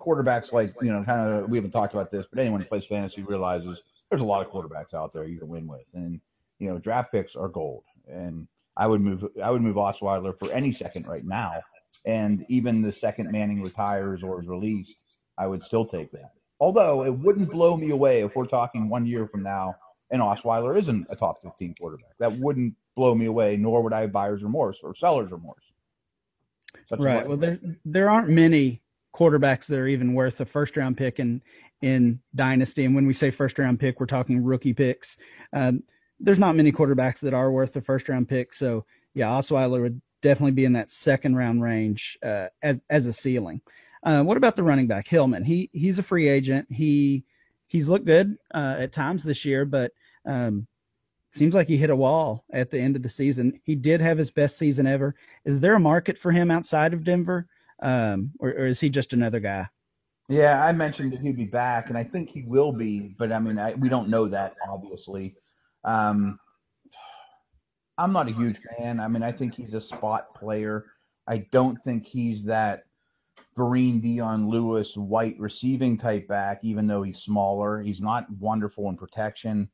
[0.00, 2.86] quarterbacks like you know, kind of we haven't talked about this, but anyone who plays
[2.86, 3.80] fantasy realizes
[4.12, 6.20] there's a lot of quarterbacks out there you can win with, and
[6.58, 7.84] you know, draft picks are gold.
[8.06, 8.46] And
[8.76, 11.62] I would move, I would move Osweiler for any second right now,
[12.04, 14.94] and even the second Manning retires or is released,
[15.38, 16.32] I would still take that.
[16.60, 19.74] Although it wouldn't blow me away if we're talking one year from now
[20.12, 22.16] and Osweiler isn't a top 15 quarterback.
[22.18, 25.64] That wouldn't blow me away, nor would I have buyer's remorse or seller's remorse.
[26.88, 27.26] Such right.
[27.26, 28.82] Well, there there aren't many
[29.14, 31.42] quarterbacks that are even worth a first round pick in
[31.82, 32.84] in dynasty.
[32.84, 35.16] And when we say first round pick, we're talking rookie picks.
[35.52, 35.82] Um,
[36.20, 38.54] there's not many quarterbacks that are worth a first round pick.
[38.54, 43.12] So yeah, Osweiler would definitely be in that second round range uh, as as a
[43.12, 43.60] ceiling.
[44.02, 45.44] Uh, what about the running back Hillman?
[45.44, 46.66] He he's a free agent.
[46.70, 47.24] He
[47.68, 49.92] he's looked good uh, at times this year, but
[50.24, 50.66] um,
[51.32, 53.60] seems like he hit a wall at the end of the season.
[53.64, 55.14] He did have his best season ever.
[55.44, 57.46] Is there a market for him outside of Denver?
[57.82, 59.66] um, or, or is he just another guy?
[60.32, 63.38] Yeah, I mentioned that he'd be back, and I think he will be, but I
[63.38, 65.36] mean, I, we don't know that obviously.
[65.84, 66.38] Um,
[67.98, 68.98] I'm not a huge fan.
[68.98, 70.86] I mean, I think he's a spot player.
[71.28, 72.84] I don't think he's that
[73.58, 77.82] Vereen Dion Lewis white receiving type back, even though he's smaller.
[77.82, 79.68] He's not wonderful in protection.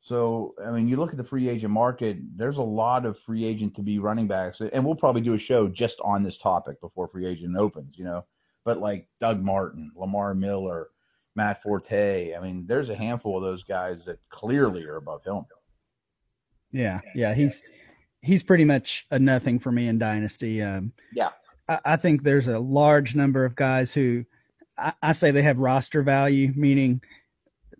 [0.00, 3.44] So, I mean, you look at the free agent market, there's a lot of free
[3.44, 4.60] agent to be running backs.
[4.60, 8.04] And we'll probably do a show just on this topic before free agent opens, you
[8.04, 8.24] know.
[8.64, 10.88] But like Doug Martin, Lamar Miller,
[11.36, 15.44] Matt Forte, I mean, there's a handful of those guys that clearly are above him.
[16.72, 17.62] Yeah, yeah, he's
[18.20, 20.62] he's pretty much a nothing for me in Dynasty.
[20.62, 21.30] Um, yeah,
[21.68, 24.24] I, I, think there's a large number of guys who
[24.78, 27.00] I, I, say they have roster value, meaning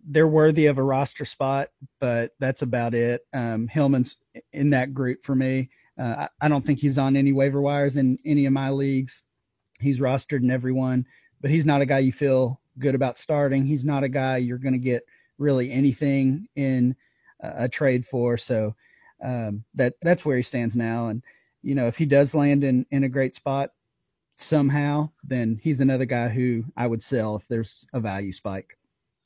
[0.06, 1.70] they're worthy of a roster spot,
[2.00, 3.26] but that's about it.
[3.32, 4.16] Um, Hillman's
[4.52, 5.70] in that group for me.
[5.98, 9.22] Uh, I, I don't think he's on any waiver wires in any of my leagues.
[9.80, 11.06] He's rostered in everyone,
[11.40, 13.64] but he's not a guy you feel good about starting.
[13.64, 15.04] He's not a guy you're going to get
[15.38, 16.96] really anything in
[17.40, 18.36] a trade for.
[18.36, 18.74] So
[19.22, 21.08] um, that that's where he stands now.
[21.08, 21.22] And
[21.62, 23.70] you know, if he does land in in a great spot
[24.36, 28.76] somehow, then he's another guy who I would sell if there's a value spike.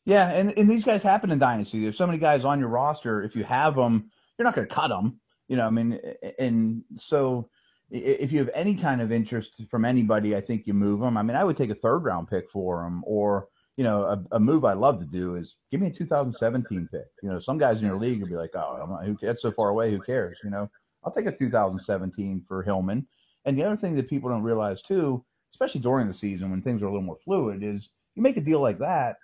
[0.04, 1.80] Yeah, and, and these guys happen in dynasty.
[1.80, 3.22] There's so many guys on your roster.
[3.22, 5.20] If you have them, you're not going to cut them.
[5.48, 6.00] You know, I mean,
[6.38, 7.48] and so
[7.90, 11.16] if you have any kind of interest from anybody, I think you move them.
[11.16, 14.24] I mean, I would take a third round pick for them, or you know, a,
[14.32, 17.06] a move I love to do is give me a 2017 pick.
[17.22, 19.52] You know, some guys in your league will be like, oh, not, who, that's so
[19.52, 19.92] far away.
[19.92, 20.36] Who cares?
[20.42, 20.68] You know,
[21.04, 23.06] I'll take a 2017 for Hillman.
[23.44, 26.82] And the other thing that people don't realize too, especially during the season when things
[26.82, 29.16] are a little more fluid, is you make a deal like that.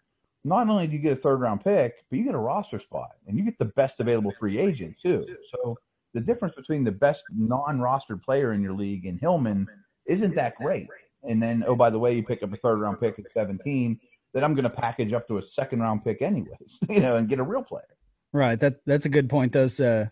[0.45, 3.11] Not only do you get a third round pick, but you get a roster spot
[3.27, 5.27] and you get the best available free agent too.
[5.51, 5.77] So
[6.15, 9.67] the difference between the best non-rostered player in your league and Hillman
[10.07, 10.87] isn't that great.
[11.25, 13.99] And then, oh, by the way, you pick up a third round pick at 17
[14.33, 17.29] that I'm going to package up to a second round pick anyways, you know, and
[17.29, 17.85] get a real player.
[18.33, 18.59] Right.
[18.59, 19.53] That that's a good point.
[19.53, 20.07] Those uh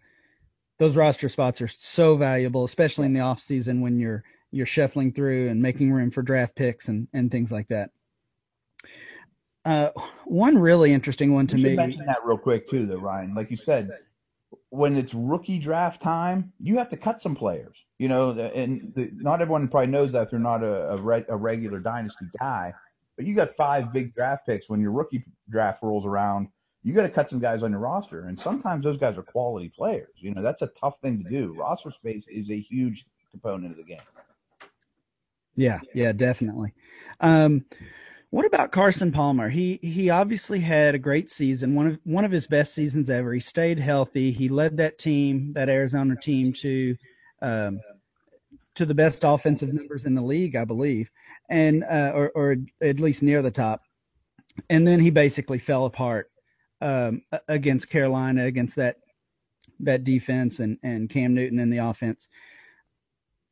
[0.79, 5.13] those roster spots are so valuable, especially in the off season when you're you're shuffling
[5.13, 7.91] through and making room for draft picks and and things like that.
[9.65, 9.91] Uh,
[10.25, 11.77] one really interesting one to me.
[11.77, 13.35] Mention that real quick too, though, Ryan.
[13.35, 13.91] Like you said,
[14.71, 17.77] when it's rookie draft time, you have to cut some players.
[17.99, 21.25] You know, and the, not everyone probably knows that if they're not a a, re,
[21.29, 22.75] a regular dynasty guy.
[23.17, 26.49] But you got five big draft picks when your rookie draft rolls around.
[26.83, 29.69] You got to cut some guys on your roster, and sometimes those guys are quality
[29.69, 30.09] players.
[30.17, 31.55] You know that's a tough thing to do.
[31.57, 34.01] Roster space is a huge component of the game.
[35.55, 36.73] Yeah, yeah, definitely.
[37.21, 37.65] Um,
[38.33, 39.49] what about Carson Palmer?
[39.49, 43.33] He he obviously had a great season, one of one of his best seasons ever.
[43.33, 44.33] He stayed healthy.
[44.33, 46.97] He led that team, that Arizona team, to
[47.41, 47.81] um,
[48.75, 51.09] to the best offensive numbers in the league, I believe
[51.53, 53.83] and uh, or, or at least near the top.
[54.71, 56.31] And then he basically fell apart
[56.81, 58.97] um, against Carolina, against that
[59.81, 62.29] that defense and, and Cam Newton in the offense.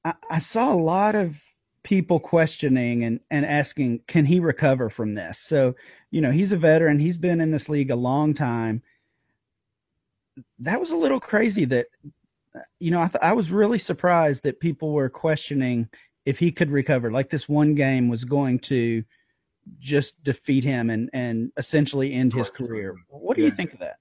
[0.05, 1.37] I, I saw a lot of
[1.83, 5.38] people questioning and, and asking, can he recover from this?
[5.38, 5.75] So,
[6.11, 6.99] you know, he's a veteran.
[6.99, 8.83] He's been in this league a long time.
[10.59, 11.87] That was a little crazy that,
[12.79, 15.88] you know, I, th- I was really surprised that people were questioning
[16.27, 19.03] if he could recover, like this one game was going to
[19.79, 22.97] just defeat him and, and essentially end his career.
[23.09, 23.97] What do you think of that?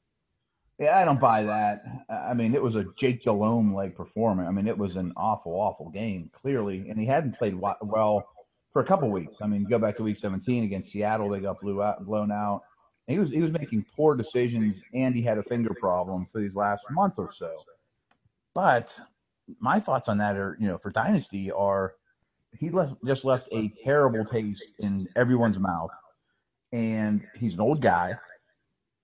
[0.80, 1.84] Yeah, I don't buy that.
[2.10, 4.48] I mean, it was a Jake Delhomme like performance.
[4.48, 8.30] I mean, it was an awful, awful game, clearly, and he hadn't played well
[8.72, 9.36] for a couple weeks.
[9.42, 12.62] I mean, go back to Week 17 against Seattle, they got blew out, blown out.
[13.08, 16.56] he was he was making poor decisions, and he had a finger problem for these
[16.56, 17.52] last month or so.
[18.54, 18.98] But
[19.60, 21.96] my thoughts on that are, you know, for Dynasty are
[22.58, 25.92] he left just left a terrible taste in everyone's mouth,
[26.72, 28.14] and he's an old guy.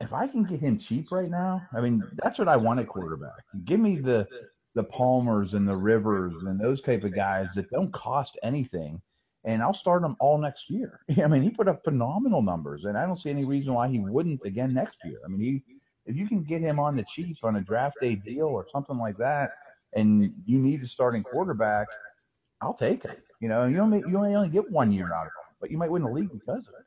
[0.01, 2.88] If I can get him cheap right now, I mean that's what I want at
[2.88, 3.43] quarterback.
[3.63, 4.27] Give me the
[4.75, 9.01] the Palmers and the Rivers and those type of guys that don't cost anything,
[9.45, 10.99] and I'll start them all next year.
[11.23, 13.99] I mean, he put up phenomenal numbers, and I don't see any reason why he
[13.99, 15.19] wouldn't again next year.
[15.23, 15.63] I mean, he
[16.05, 18.97] if you can get him on the cheap on a draft day deal or something
[18.97, 19.51] like that,
[19.93, 21.88] and you need a starting quarterback,
[22.62, 23.23] I'll take it.
[23.39, 25.91] You know, you only you only get one year out of him, but you might
[25.91, 26.84] win the league because of it.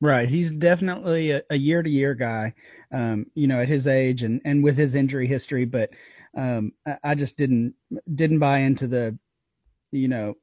[0.00, 2.54] Right, he's definitely a year to year guy.
[2.92, 5.90] Um, you know, at his age and and with his injury history, but
[6.36, 7.74] um, I, I just didn't
[8.14, 9.18] didn't buy into the,
[9.92, 10.34] you know,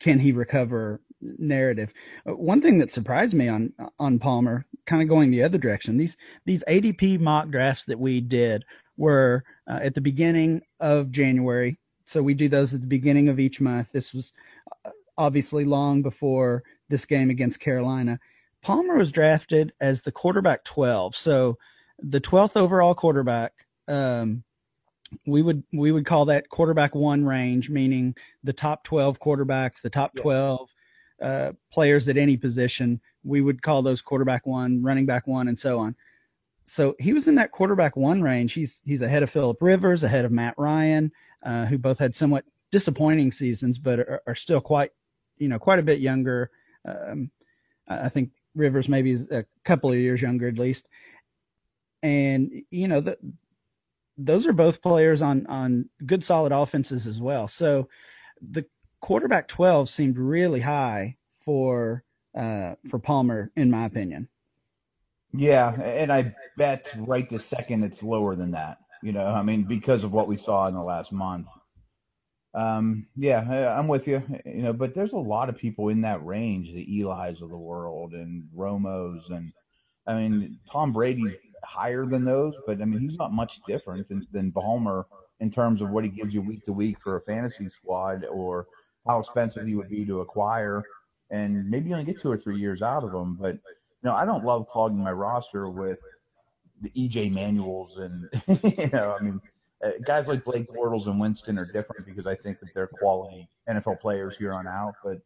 [0.00, 1.92] can he recover narrative.
[2.28, 5.96] Uh, one thing that surprised me on on Palmer, kind of going the other direction.
[5.96, 8.64] These these ADP mock drafts that we did
[8.96, 13.40] were uh, at the beginning of January so we do those at the beginning of
[13.40, 13.90] each month.
[13.92, 14.32] This was
[15.16, 16.62] obviously long before
[16.92, 18.20] this game against Carolina.
[18.62, 21.58] Palmer was drafted as the quarterback 12, so
[21.98, 23.52] the 12th overall quarterback.
[23.88, 24.44] Um,
[25.26, 29.90] we would we would call that quarterback one range, meaning the top 12 quarterbacks, the
[29.90, 30.70] top 12
[31.20, 33.00] uh, players at any position.
[33.24, 35.96] We would call those quarterback one, running back one, and so on.
[36.66, 38.52] So he was in that quarterback one range.
[38.52, 41.10] He's he's ahead of Philip Rivers, ahead of Matt Ryan,
[41.42, 44.90] uh, who both had somewhat disappointing seasons, but are, are, still quite
[45.38, 46.50] you know quite a bit younger.
[46.86, 47.30] Um,
[47.88, 50.88] I think Rivers maybe is a couple of years younger at least.
[52.02, 53.16] And you know the,
[54.18, 57.48] those are both players on on good solid offenses as well.
[57.48, 57.88] So
[58.40, 58.64] the
[59.00, 62.04] quarterback 12 seemed really high for
[62.36, 64.28] uh, for Palmer in my opinion.
[65.34, 68.78] Yeah, and I bet right this second it's lower than that.
[69.02, 71.46] You know, I mean because of what we saw in the last month.
[72.54, 74.22] Um, yeah, I'm with you.
[74.44, 77.58] You know, but there's a lot of people in that range, the Eli's of the
[77.58, 79.52] world and Romos, and
[80.06, 84.26] I mean Tom Brady higher than those, but I mean he's not much different than,
[84.32, 85.06] than Palmer
[85.40, 88.66] in terms of what he gives you week to week for a fantasy squad or
[89.06, 90.84] how expensive he would be to acquire,
[91.30, 93.34] and maybe you only get two or three years out of him.
[93.40, 93.60] But you
[94.04, 95.98] know, I don't love clogging my roster with
[96.82, 98.28] the EJ Manuels and
[98.62, 99.40] you know, I mean
[99.82, 103.48] uh, guys like Blake Bortles and Winston are different because I think that they're quality
[103.68, 104.94] NFL players here on out.
[105.04, 105.18] But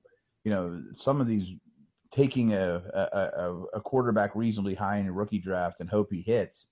[0.45, 1.49] you know, some of these
[2.13, 6.67] taking a a, a quarterback reasonably high in a rookie draft and hope he hits,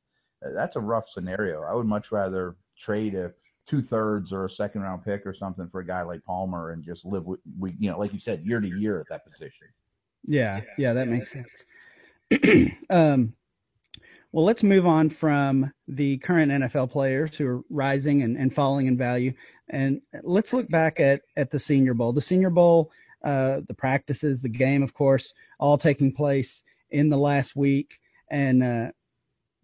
[0.44, 1.62] uh, that's a rough scenario.
[1.62, 3.33] I would much rather trade a
[3.66, 6.85] two thirds or a second round pick or something for a guy like Palmer and
[6.85, 9.68] just live with we you know like you said year to year at that position.
[10.27, 12.73] Yeah, yeah, that makes sense.
[12.90, 13.35] um,
[14.35, 18.88] well, let's move on from the current NFL players who are rising and, and falling
[18.88, 19.33] in value,
[19.68, 22.12] and let's look back at at the Senior Bowl.
[22.12, 22.90] The Senior Bowl,
[23.25, 28.64] uh, the practices, the game, of course, all taking place in the last week, and
[28.64, 28.88] uh,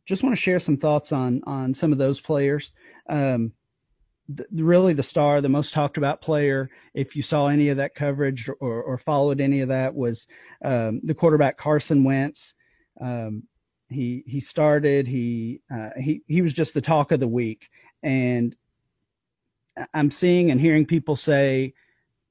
[0.07, 2.71] just want to share some thoughts on on some of those players.
[3.09, 3.53] Um,
[4.29, 7.97] the, really, the star, the most talked about player, if you saw any of that
[7.97, 10.29] coverage or, or followed any of that, was
[10.65, 12.55] um, the quarterback Carson Wentz.
[13.01, 13.43] Um,
[13.91, 15.07] he he started.
[15.07, 17.69] He uh, he he was just the talk of the week,
[18.03, 18.57] and
[19.95, 21.75] I'm seeing and hearing people say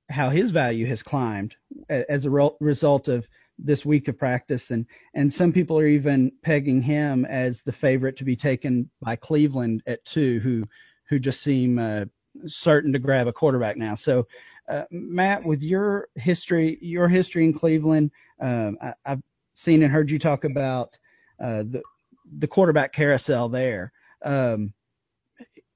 [0.09, 1.55] how his value has climbed
[1.89, 6.31] as a re- result of this week of practice, and and some people are even
[6.43, 10.63] pegging him as the favorite to be taken by Cleveland at two, who
[11.09, 12.05] who just seem uh,
[12.47, 13.95] certain to grab a quarterback now.
[13.95, 14.27] So,
[14.69, 19.21] uh, Matt, with your history, your history in Cleveland, um, I, have
[19.55, 20.97] seen and heard you talk about
[21.41, 21.81] uh, the
[22.37, 23.91] the quarterback carousel there.
[24.23, 24.73] Um,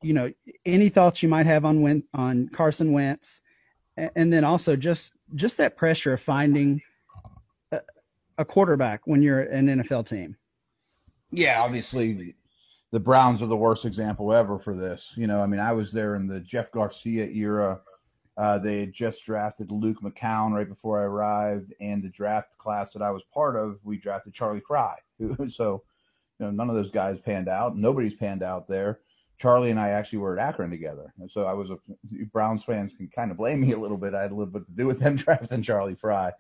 [0.02, 0.32] you know,
[0.66, 3.42] any thoughts you might have on Win- on Carson Wentz,
[3.98, 6.82] and then also just just that pressure of finding
[7.72, 7.82] a,
[8.38, 10.36] a quarterback when you're an NFL team.
[11.32, 12.36] Yeah, obviously,
[12.92, 15.14] the Browns are the worst example ever for this.
[15.16, 17.82] You know, I mean, I was there in the Jeff Garcia era.
[18.36, 22.92] Uh, they had just drafted Luke McCown right before I arrived, and the draft class
[22.94, 24.98] that I was part of, we drafted Charlie Frye.
[25.50, 25.84] so,
[26.40, 27.78] you know, none of those guys panned out.
[27.78, 29.00] Nobody's panned out there.
[29.38, 31.78] Charlie and I actually were at Akron together, and so I was a
[32.32, 34.14] Browns fans can kind of blame me a little bit.
[34.14, 36.32] I had a little bit to do with them drafting Charlie Frye.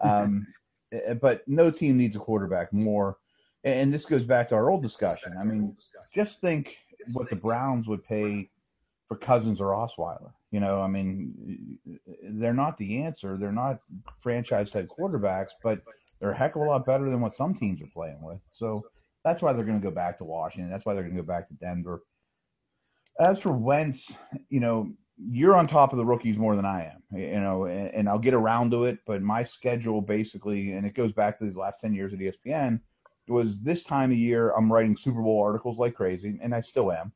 [0.00, 0.46] um,
[0.92, 3.18] eh, but no team needs a quarterback more.
[3.64, 5.34] And this goes back to our old discussion.
[5.40, 5.76] I mean,
[6.14, 6.76] just think
[7.12, 8.48] what the Browns would pay
[9.08, 10.30] for Cousins or Osweiler.
[10.50, 11.78] You know, I mean,
[12.22, 13.36] they're not the answer.
[13.36, 13.80] They're not
[14.22, 15.80] franchise type quarterbacks, but
[16.20, 18.38] they're a heck of a lot better than what some teams are playing with.
[18.52, 18.86] So
[19.24, 20.70] that's why they're going to go back to Washington.
[20.70, 22.02] That's why they're going to go back to Denver.
[23.18, 24.12] As for Wentz,
[24.48, 27.92] you know, you're on top of the rookies more than I am, you know, and,
[27.94, 28.98] and I'll get around to it.
[29.06, 32.80] But my schedule basically, and it goes back to these last 10 years at ESPN,
[33.28, 36.92] was this time of year, I'm writing Super Bowl articles like crazy, and I still
[36.92, 37.12] am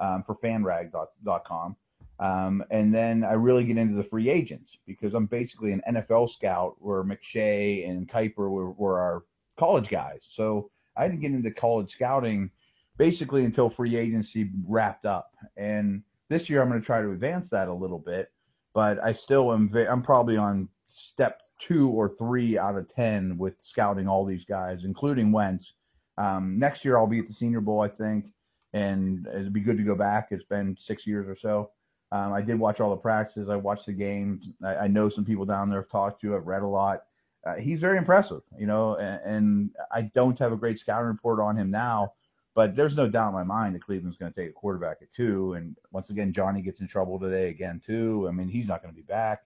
[0.00, 1.76] um, for fanrag.com.
[2.20, 6.30] Um, and then I really get into the free agents because I'm basically an NFL
[6.30, 9.24] scout where McShay and Kiper were, were our
[9.58, 10.28] college guys.
[10.30, 12.50] So I didn't get into college scouting
[12.96, 15.32] basically until free agency wrapped up.
[15.56, 18.30] And this year I'm going to try to advance that a little bit,
[18.74, 23.54] but I still am, I'm probably on step two or three out of 10 with
[23.58, 25.74] scouting all these guys, including Wentz.
[26.18, 28.26] Um, next year I'll be at the Senior Bowl, I think,
[28.72, 30.28] and it'd be good to go back.
[30.30, 31.70] It's been six years or so.
[32.14, 33.48] Um, I did watch all the practices.
[33.48, 34.48] I watched the games.
[34.64, 36.36] I, I know some people down there have talked to.
[36.36, 37.02] I've read a lot.
[37.44, 41.40] Uh, he's very impressive, you know, and, and, I don't have a great scouting report
[41.40, 42.14] on him now,
[42.54, 45.12] but there's no doubt in my mind that Cleveland's going to take a quarterback at
[45.12, 45.54] two.
[45.54, 48.26] And once again, Johnny gets in trouble today again too.
[48.28, 49.42] I mean, he's not going to be back.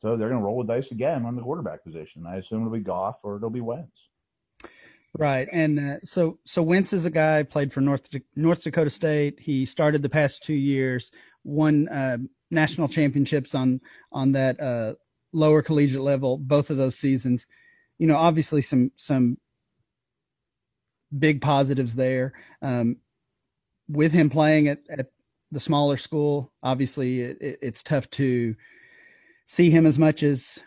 [0.00, 2.26] So they're going to roll the dice again on the quarterback position.
[2.26, 4.08] I assume it'll be Goff or it'll be Wentz.
[5.14, 8.02] Right, and uh, so so Wentz is a guy played for North
[8.34, 9.38] North Dakota State.
[9.40, 11.10] He started the past two years,
[11.42, 12.18] won uh,
[12.50, 13.80] national championships on
[14.12, 14.94] on that uh,
[15.32, 17.46] lower collegiate level both of those seasons.
[17.98, 19.38] You know, obviously some some
[21.18, 22.32] big positives there.
[22.60, 22.96] Um,
[23.88, 25.06] with him playing at, at
[25.52, 28.54] the smaller school, obviously it, it, it's tough to
[29.46, 30.58] see him as much as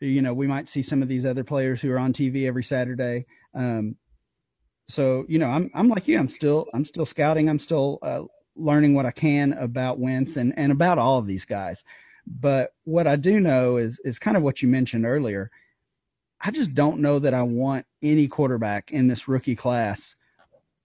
[0.00, 2.64] you know we might see some of these other players who are on TV every
[2.64, 3.26] Saturday.
[3.54, 3.96] Um,
[4.88, 6.18] so you know, I'm I'm like you.
[6.18, 7.48] I'm still I'm still scouting.
[7.48, 8.22] I'm still uh,
[8.54, 11.82] learning what I can about Wentz and and about all of these guys.
[12.26, 15.50] But what I do know is is kind of what you mentioned earlier.
[16.40, 20.16] I just don't know that I want any quarterback in this rookie class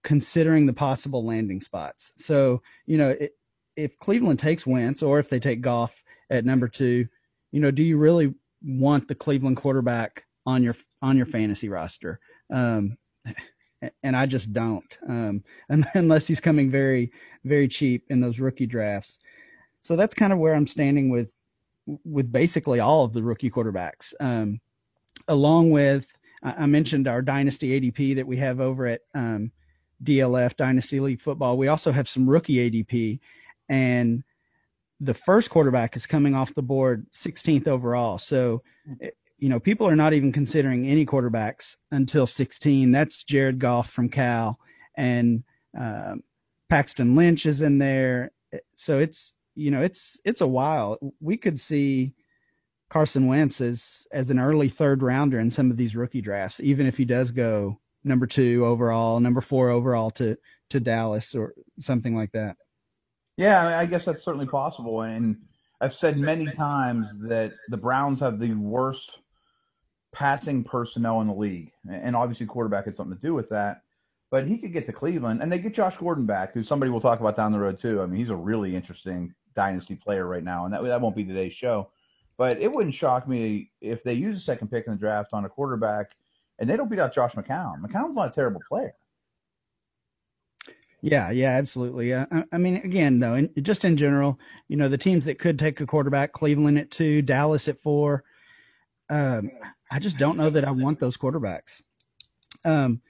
[0.02, 2.12] considering the possible landing spots.
[2.16, 3.36] So, you know, it,
[3.76, 5.94] if Cleveland takes Wentz or if they take Goff
[6.30, 7.06] at number two,
[7.52, 8.34] you know, do you really
[8.64, 12.20] want the Cleveland quarterback on your on your fantasy roster?
[12.52, 12.96] Um,
[14.02, 15.44] and I just don't, um,
[15.94, 17.12] unless he's coming very
[17.44, 19.18] very cheap in those rookie drafts.
[19.82, 21.32] So that's kind of where I'm standing with
[22.04, 24.14] with basically all of the rookie quarterbacks.
[24.20, 24.60] Um,
[25.28, 26.06] along with
[26.42, 29.52] I mentioned our dynasty ADP that we have over at um,
[30.02, 31.56] DLF Dynasty League Football.
[31.56, 33.20] We also have some rookie ADP,
[33.68, 34.24] and
[35.02, 38.18] the first quarterback is coming off the board 16th overall.
[38.18, 38.62] So,
[39.36, 42.92] you know, people are not even considering any quarterbacks until 16.
[42.92, 44.58] That's Jared Goff from Cal,
[44.96, 45.42] and
[45.76, 46.22] um,
[46.70, 48.30] Paxton Lynch is in there.
[48.76, 50.98] So it's you know it's it's a while.
[51.20, 52.14] We could see
[52.88, 56.86] Carson Wentz as as an early third rounder in some of these rookie drafts, even
[56.86, 60.36] if he does go number two overall, number four overall to
[60.70, 62.56] to Dallas or something like that.
[63.42, 65.02] Yeah, I guess that's certainly possible.
[65.02, 65.36] And
[65.80, 69.18] I've said many times that the Browns have the worst
[70.12, 73.82] passing personnel in the league, and obviously quarterback had something to do with that.
[74.30, 77.00] But he could get to Cleveland, and they get Josh Gordon back, who somebody will
[77.00, 78.00] talk about down the road too.
[78.00, 81.24] I mean, he's a really interesting dynasty player right now, and that that won't be
[81.24, 81.90] today's show.
[82.36, 85.44] But it wouldn't shock me if they use a second pick in the draft on
[85.44, 86.12] a quarterback
[86.58, 87.80] and they don't beat out Josh McCown.
[87.82, 88.94] McCown's not a terrible player.
[91.02, 92.14] Yeah, yeah, absolutely.
[92.14, 94.38] I, I mean, again, though, in, just in general,
[94.68, 98.22] you know, the teams that could take a quarterback, Cleveland at two, Dallas at four.
[99.10, 99.50] Um,
[99.90, 101.82] I just don't know that I want those quarterbacks.
[102.64, 103.00] Um,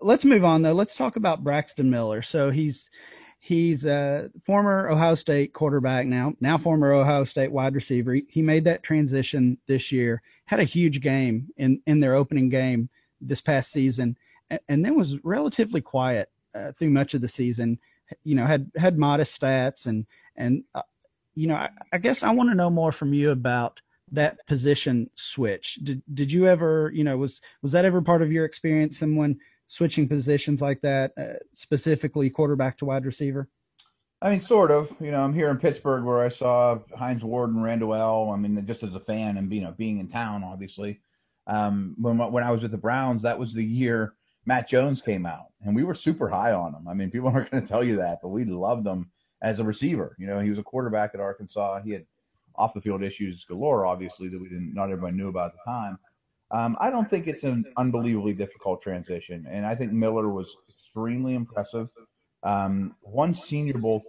[0.00, 0.72] let's move on though.
[0.72, 2.22] Let's talk about Braxton Miller.
[2.22, 2.88] So he's
[3.40, 8.14] he's a former Ohio State quarterback now, now former Ohio State wide receiver.
[8.14, 12.48] He, he made that transition this year had a huge game in, in their opening
[12.48, 12.88] game
[13.20, 14.16] this past season,
[14.48, 17.78] and, and then was relatively quiet uh, through much of the season.
[18.24, 20.82] You know, had had modest stats, and and uh,
[21.34, 23.80] you know, I, I guess I want to know more from you about
[24.12, 25.76] that position switch.
[25.82, 28.98] Did did you ever, you know, was was that ever part of your experience?
[28.98, 33.48] Someone switching positions like that, uh, specifically quarterback to wide receiver?
[34.20, 34.94] I mean, sort of.
[35.00, 38.30] You know, I'm here in Pittsburgh where I saw Hines Ward and Randall.
[38.30, 41.00] I mean, just as a fan and you know being in town, obviously.
[41.46, 44.14] Um, when when I was with the Browns, that was the year
[44.44, 46.88] Matt Jones came out, and we were super high on him.
[46.88, 49.10] I mean, people aren't going to tell you that, but we loved him
[49.42, 50.16] as a receiver.
[50.18, 51.80] You know, he was a quarterback at Arkansas.
[51.82, 52.06] He had
[52.54, 55.70] off the field issues galore, obviously, that we didn't not everybody knew about at the
[55.70, 55.98] time.
[56.50, 61.34] Um, I don't think it's an unbelievably difficult transition, and I think Miller was extremely
[61.34, 61.88] impressive.
[62.42, 64.02] Um, one Senior Bowl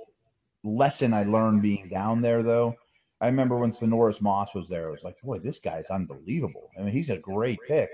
[0.64, 2.76] lesson I learned being down there, though,
[3.22, 6.70] I remember when Sinorice Moss was there, I was like, boy, this guy's unbelievable.
[6.78, 7.90] I mean, he's a great pick.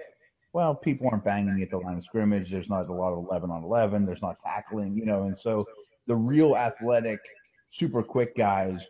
[0.53, 2.51] Well, people aren't banging at the line of scrimmage.
[2.51, 4.05] There's not a lot of 11 on 11.
[4.05, 5.65] There's not tackling, you know, and so
[6.07, 7.19] the real athletic,
[7.71, 8.85] super quick guys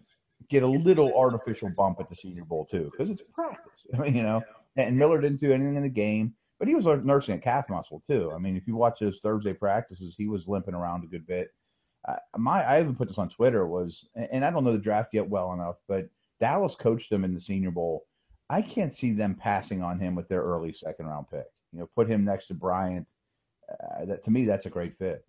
[0.50, 3.86] get a little artificial bump at the Senior Bowl too, because it's practice.
[3.94, 4.42] I mean, you know,
[4.78, 8.04] and Miller didn't do anything in the game but he was nursing a calf muscle
[8.06, 8.32] too.
[8.36, 11.54] I mean, if you watch his Thursday practices, he was limping around a good bit.
[12.08, 15.14] Uh, my, I even put this on Twitter was, and I don't know the draft
[15.14, 18.06] yet well enough, but Dallas coached him in the Senior Bowl.
[18.50, 21.46] I can't see them passing on him with their early second round pick.
[21.72, 23.08] You know, put him next to Bryant.
[23.70, 25.24] Uh, that to me, that's a great fit.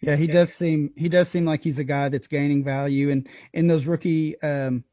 [0.00, 3.28] Yeah, he does seem he does seem like he's a guy that's gaining value, and
[3.52, 4.84] in those rookie um,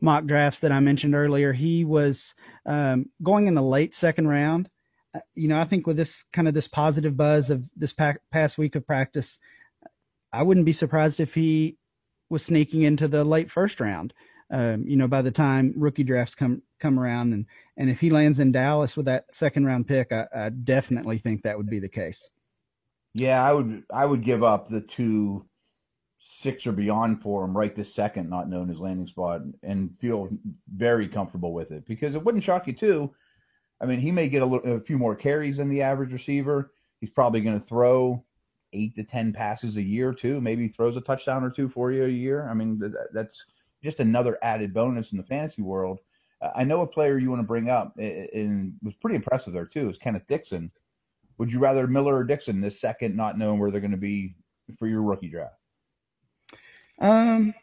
[0.00, 2.34] mock drafts that I mentioned earlier, he was
[2.66, 4.68] um, going in the late second round.
[5.14, 8.14] Uh, you know, I think with this kind of this positive buzz of this pa-
[8.30, 9.38] past week of practice,
[10.32, 11.76] I wouldn't be surprised if he
[12.30, 14.12] was sneaking into the late first round.
[14.50, 17.46] Um, you know, by the time rookie drafts come come around, and
[17.76, 21.42] and if he lands in Dallas with that second round pick, I, I definitely think
[21.42, 22.30] that would be the case.
[23.14, 25.44] Yeah, I would I would give up the two
[26.20, 30.28] six or beyond for him right this second, not knowing his landing spot, and feel
[30.74, 33.14] very comfortable with it because it wouldn't shock you too.
[33.80, 36.72] I mean, he may get a, little, a few more carries than the average receiver.
[37.00, 38.24] He's probably going to throw
[38.72, 40.40] eight to ten passes a year too.
[40.40, 42.48] Maybe throws a touchdown or two for you a year.
[42.48, 42.82] I mean,
[43.12, 43.42] that's
[43.82, 46.00] just another added bonus in the fantasy world.
[46.54, 49.88] I know a player you want to bring up and was pretty impressive there too
[49.88, 50.70] is Kenneth Dixon.
[51.38, 54.34] Would you rather Miller or Dixon this second, not knowing where they're going to be
[54.78, 55.54] for your rookie draft?
[57.00, 57.54] Um,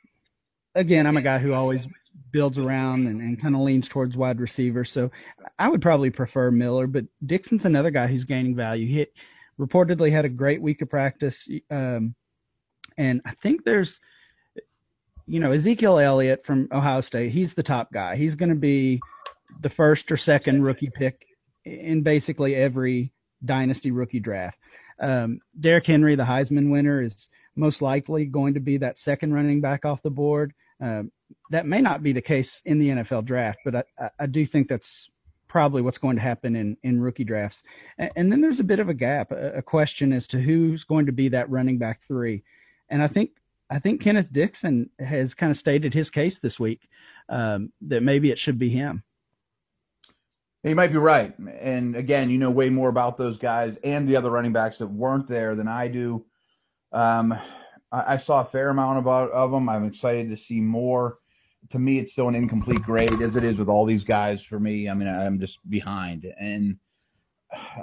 [0.76, 1.88] again, I'm a guy who always
[2.32, 5.12] builds around and, and kind of leans towards wide receiver, so
[5.60, 6.88] I would probably prefer Miller.
[6.88, 8.88] But Dixon's another guy who's gaining value.
[8.88, 9.08] He
[9.60, 12.16] reportedly had a great week of practice, um,
[12.98, 14.00] and I think there's
[15.28, 18.16] you know, Ezekiel Elliott from Ohio State, he's the top guy.
[18.16, 19.00] He's going to be
[19.62, 21.26] the first or second rookie pick
[21.64, 23.12] in basically every
[23.44, 24.58] dynasty rookie draft.
[25.00, 29.62] Um, Derrick Henry, the Heisman winner, is most likely going to be that second running
[29.62, 30.54] back off the board.
[30.80, 31.12] Um,
[31.50, 34.68] that may not be the case in the NFL draft, but I, I do think
[34.68, 35.10] that's
[35.48, 37.64] probably what's going to happen in, in rookie drafts.
[37.98, 40.84] And, and then there's a bit of a gap, a, a question as to who's
[40.84, 42.44] going to be that running back three.
[42.90, 43.32] And I think
[43.70, 46.88] I think Kenneth Dixon has kind of stated his case this week
[47.30, 49.04] um, that maybe it should be him.
[50.64, 51.38] He might be right.
[51.60, 54.88] And again, you know way more about those guys and the other running backs that
[54.88, 56.26] weren't there than I do.
[56.92, 57.34] Um,
[57.92, 59.70] I, I, saw a fair amount about of them.
[59.70, 61.20] I'm excited to see more.
[61.72, 64.44] To me, it's still an incomplete grade, as it is with all these guys.
[64.44, 66.26] For me, I mean, I'm just behind.
[66.40, 66.78] And
[67.54, 67.82] uh,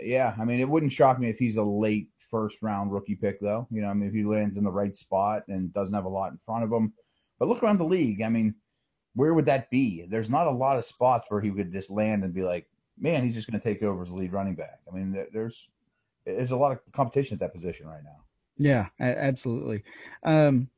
[0.00, 3.40] yeah, I mean, it wouldn't shock me if he's a late first round rookie pick,
[3.40, 3.66] though.
[3.70, 6.08] You know, I mean, if he lands in the right spot and doesn't have a
[6.08, 6.92] lot in front of him.
[7.38, 8.22] But look around the league.
[8.22, 8.54] I mean,
[9.14, 10.06] where would that be?
[10.08, 12.66] There's not a lot of spots where he would just land and be like,
[12.98, 14.80] man, he's just going to take over as lead running back.
[14.90, 15.68] I mean, there's
[16.24, 18.20] there's a lot of competition at that position right now.
[18.58, 19.84] Yeah, absolutely.
[20.22, 20.68] Um,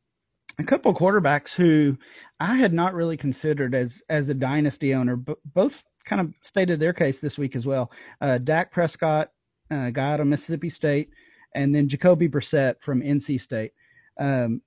[0.58, 1.98] a couple quarterbacks who
[2.38, 6.78] I had not really considered as as a dynasty owner, but both kind of stated
[6.80, 7.90] their case this week as well.
[8.20, 9.30] Uh, Dak Prescott,
[9.70, 11.10] uh, guy out of Mississippi State,
[11.54, 13.72] and then Jacoby Brissett from NC State.
[14.18, 14.62] Um,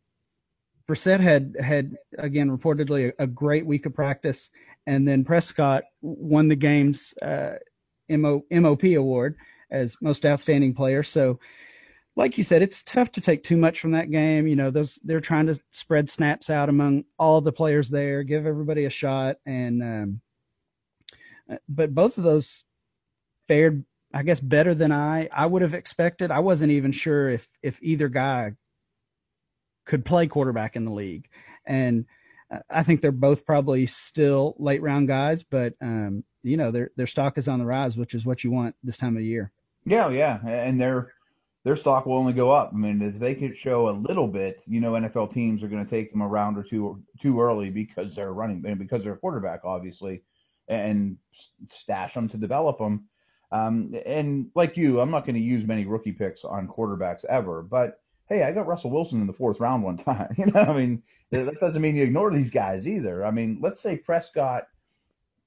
[0.87, 4.49] Brissett had had again reportedly a, a, great week of practice,
[4.85, 7.53] and then Prescott won the game's uh,
[8.09, 9.35] MO, MOP award
[9.71, 11.01] as most outstanding player.
[11.01, 11.39] So,
[12.15, 14.45] like you said, it's tough to take too much from that game.
[14.45, 18.45] You know, those they're trying to spread snaps out among all the players there, give
[18.45, 20.21] everybody a shot, and um,
[21.67, 22.63] but both of those
[23.47, 23.83] fared
[24.15, 26.31] I guess better than I I would have expected.
[26.31, 28.53] I wasn't even sure if if either guy
[29.85, 31.27] could play quarterback in the league,
[31.67, 32.05] and
[32.69, 37.07] I think they're both probably still late round guys, but um, you know their their
[37.07, 39.51] stock is on the rise, which is what you want this time of year.
[39.85, 41.11] Yeah, yeah, and their
[41.65, 42.71] their stock will only go up.
[42.73, 45.83] I mean, if they could show a little bit, you know, NFL teams are going
[45.83, 49.17] to take them a round or two too early because they're running because they're a
[49.17, 50.21] quarterback, obviously,
[50.69, 51.17] and
[51.67, 53.09] stash them to develop them
[53.55, 57.63] um, and like you, I'm not going to use many rookie picks on quarterbacks ever,
[57.63, 60.33] but hey, I got Russell Wilson in the fourth round one time.
[60.37, 63.25] You know, I mean, that doesn't mean you ignore these guys either.
[63.25, 64.63] I mean, let's say Prescott,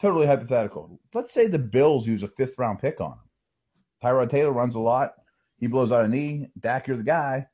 [0.01, 1.01] totally hypothetical.
[1.13, 3.19] Let's say the Bills use a fifth round pick on him.
[4.03, 5.15] Tyrod Taylor runs a lot.
[5.59, 6.47] He blows out a knee.
[6.61, 7.47] Dak, you're the guy.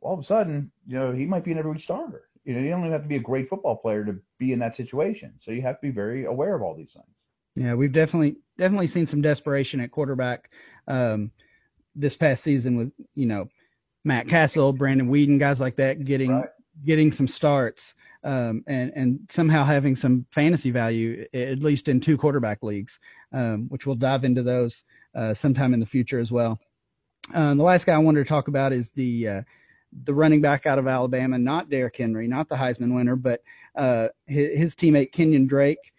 [0.00, 2.22] All of a sudden, you know, he might be an every week starter.
[2.44, 4.58] You know, you don't even have to be a great football player to be in
[4.60, 5.34] that situation.
[5.40, 7.04] So you have to be very aware of all these things.
[7.54, 10.50] Yeah, we've definitely definitely seen some desperation at quarterback
[10.86, 11.32] um,
[11.96, 13.48] this past season with you know
[14.04, 16.48] Matt Cassel, Brandon Weeden, guys like that getting right.
[16.84, 22.18] getting some starts um, and and somehow having some fantasy value at least in two
[22.18, 23.00] quarterback leagues,
[23.32, 24.84] um, which we'll dive into those
[25.14, 26.58] uh, sometime in the future as well.
[27.34, 29.42] Um, the last guy I wanted to talk about is the uh,
[30.04, 33.42] the running back out of Alabama, not Derrick Henry, not the Heisman winner, but
[33.74, 35.92] uh, his, his, teammate Kenyon Drake.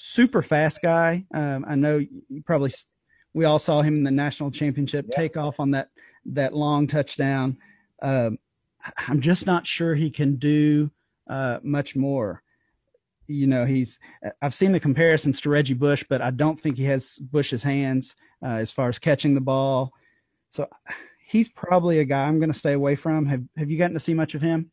[0.00, 1.24] Super fast guy.
[1.34, 2.72] Um, I know you probably
[3.34, 5.16] we all saw him in the national championship yeah.
[5.16, 5.88] take off on that
[6.26, 7.56] that long touchdown.
[8.00, 8.38] Um,
[9.08, 10.88] I'm just not sure he can do
[11.28, 12.44] uh, much more.
[13.26, 13.98] You know, he's
[14.40, 18.14] I've seen the comparisons to Reggie Bush, but I don't think he has Bush's hands
[18.40, 19.92] uh, as far as catching the ball.
[20.52, 20.68] So
[21.26, 23.26] he's probably a guy I'm going to stay away from.
[23.26, 24.70] Have Have you gotten to see much of him?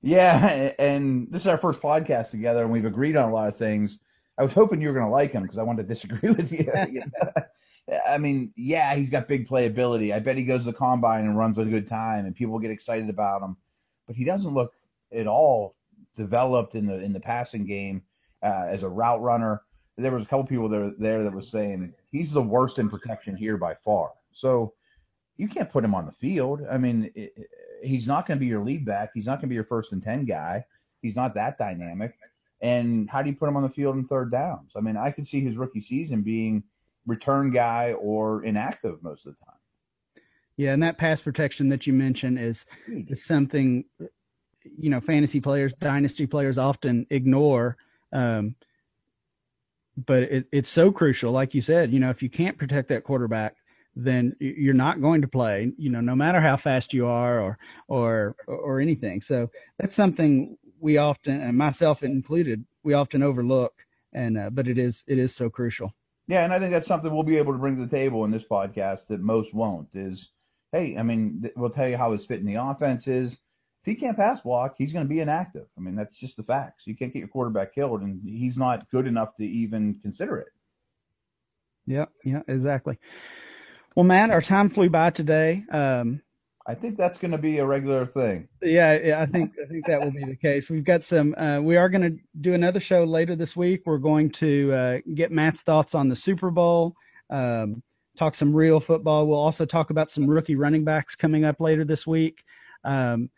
[0.00, 3.58] Yeah, and this is our first podcast together, and we've agreed on a lot of
[3.58, 3.98] things.
[4.40, 6.50] I was hoping you were going to like him because I wanted to disagree with
[6.50, 6.64] you.
[8.06, 10.14] I mean, yeah, he's got big playability.
[10.14, 12.70] I bet he goes to the combine and runs a good time, and people get
[12.70, 13.56] excited about him.
[14.06, 14.72] But he doesn't look
[15.12, 15.76] at all
[16.16, 18.02] developed in the in the passing game
[18.42, 19.62] uh, as a route runner.
[19.98, 23.36] There was a couple people there there that was saying he's the worst in protection
[23.36, 24.12] here by far.
[24.32, 24.72] So
[25.36, 26.62] you can't put him on the field.
[26.70, 27.34] I mean, it,
[27.82, 29.10] he's not going to be your lead back.
[29.14, 30.64] He's not going to be your first and 10 guy.
[31.02, 32.14] He's not that dynamic.
[32.62, 34.72] And how do you put him on the field in third downs?
[34.76, 36.62] I mean, I could see his rookie season being
[37.06, 39.54] return guy or inactive most of the time.
[40.56, 43.84] Yeah, and that pass protection that you mentioned is is something
[44.78, 47.78] you know fantasy players, dynasty players often ignore.
[48.12, 48.54] Um,
[50.06, 51.92] but it, it's so crucial, like you said.
[51.92, 53.56] You know, if you can't protect that quarterback,
[53.96, 55.72] then you're not going to play.
[55.78, 57.58] You know, no matter how fast you are or
[57.88, 59.20] or or anything.
[59.20, 63.86] So that's something we often, and myself included, we often overlook.
[64.12, 65.94] And uh, but it is it is so crucial.
[66.26, 68.30] Yeah, and I think that's something we'll be able to bring to the table in
[68.30, 69.88] this podcast that most won't.
[69.94, 70.28] Is
[70.72, 73.32] hey, I mean, we'll tell you how his fit in the offense is.
[73.82, 75.66] If he can't pass block, he's going to be inactive.
[75.78, 76.86] I mean, that's just the facts.
[76.86, 80.48] You can't get your quarterback killed, and he's not good enough to even consider it.
[81.86, 82.98] Yeah, yeah, exactly.
[83.94, 85.64] Well, Matt, our time flew by today.
[85.70, 86.20] Um,
[86.70, 88.46] I think that's going to be a regular thing.
[88.62, 90.70] Yeah, yeah, I think I think that will be the case.
[90.70, 91.34] We've got some.
[91.34, 93.82] Uh, we are going to do another show later this week.
[93.86, 96.94] We're going to uh, get Matt's thoughts on the Super Bowl.
[97.28, 97.82] Um,
[98.16, 99.26] talk some real football.
[99.26, 102.44] We'll also talk about some rookie running backs coming up later this week.
[102.84, 103.30] Um,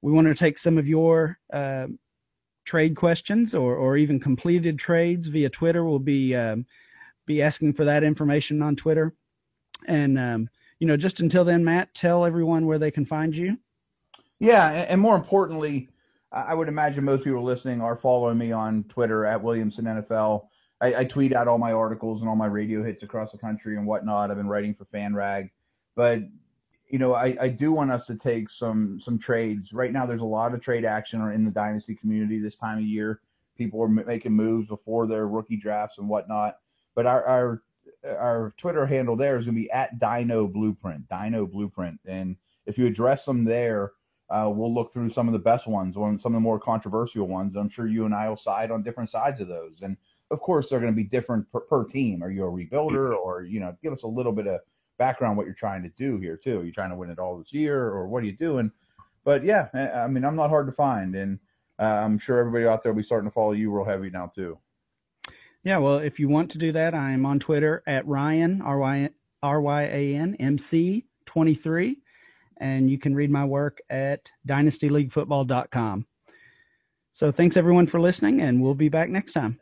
[0.00, 1.86] we want to take some of your uh,
[2.64, 5.84] trade questions or, or even completed trades via Twitter.
[5.84, 6.66] We'll be um,
[7.26, 9.14] be asking for that information on Twitter.
[9.86, 10.48] And um,
[10.82, 13.56] you know, just until then, Matt, tell everyone where they can find you.
[14.40, 15.88] Yeah, and more importantly,
[16.32, 20.48] I would imagine most people listening are following me on Twitter at Williamson NFL.
[20.80, 23.76] I, I, tweet out all my articles and all my radio hits across the country
[23.76, 24.32] and whatnot.
[24.32, 25.50] I've been writing for FanRag,
[25.94, 26.22] but
[26.88, 29.72] you know, I, I do want us to take some some trades.
[29.72, 32.84] Right now, there's a lot of trade action in the dynasty community this time of
[32.84, 33.20] year.
[33.56, 36.56] People are making moves before their rookie drafts and whatnot.
[36.96, 37.62] But our, our
[38.04, 42.36] our Twitter handle there is going to be at Dino Blueprint, Dino Blueprint, and
[42.66, 43.92] if you address them there,
[44.30, 47.56] uh, we'll look through some of the best ones, some of the more controversial ones.
[47.56, 49.96] I'm sure you and I will side on different sides of those, and
[50.30, 52.22] of course they're going to be different per, per team.
[52.22, 54.60] Are you a rebuilder, or you know, give us a little bit of
[54.98, 56.60] background what you're trying to do here too.
[56.60, 58.70] Are you trying to win it all this year, or what are you doing?
[59.24, 61.38] But yeah, I mean, I'm not hard to find, and
[61.78, 64.30] uh, I'm sure everybody out there will be starting to follow you real heavy now
[64.32, 64.58] too.
[65.64, 68.78] Yeah, well, if you want to do that, I am on Twitter at Ryan R
[68.78, 69.08] Y
[69.42, 71.98] R Y A N M C 23,
[72.58, 76.06] and you can read my work at dynastyleaguefootball.com.
[77.14, 79.60] So thanks everyone for listening, and we'll be back next time.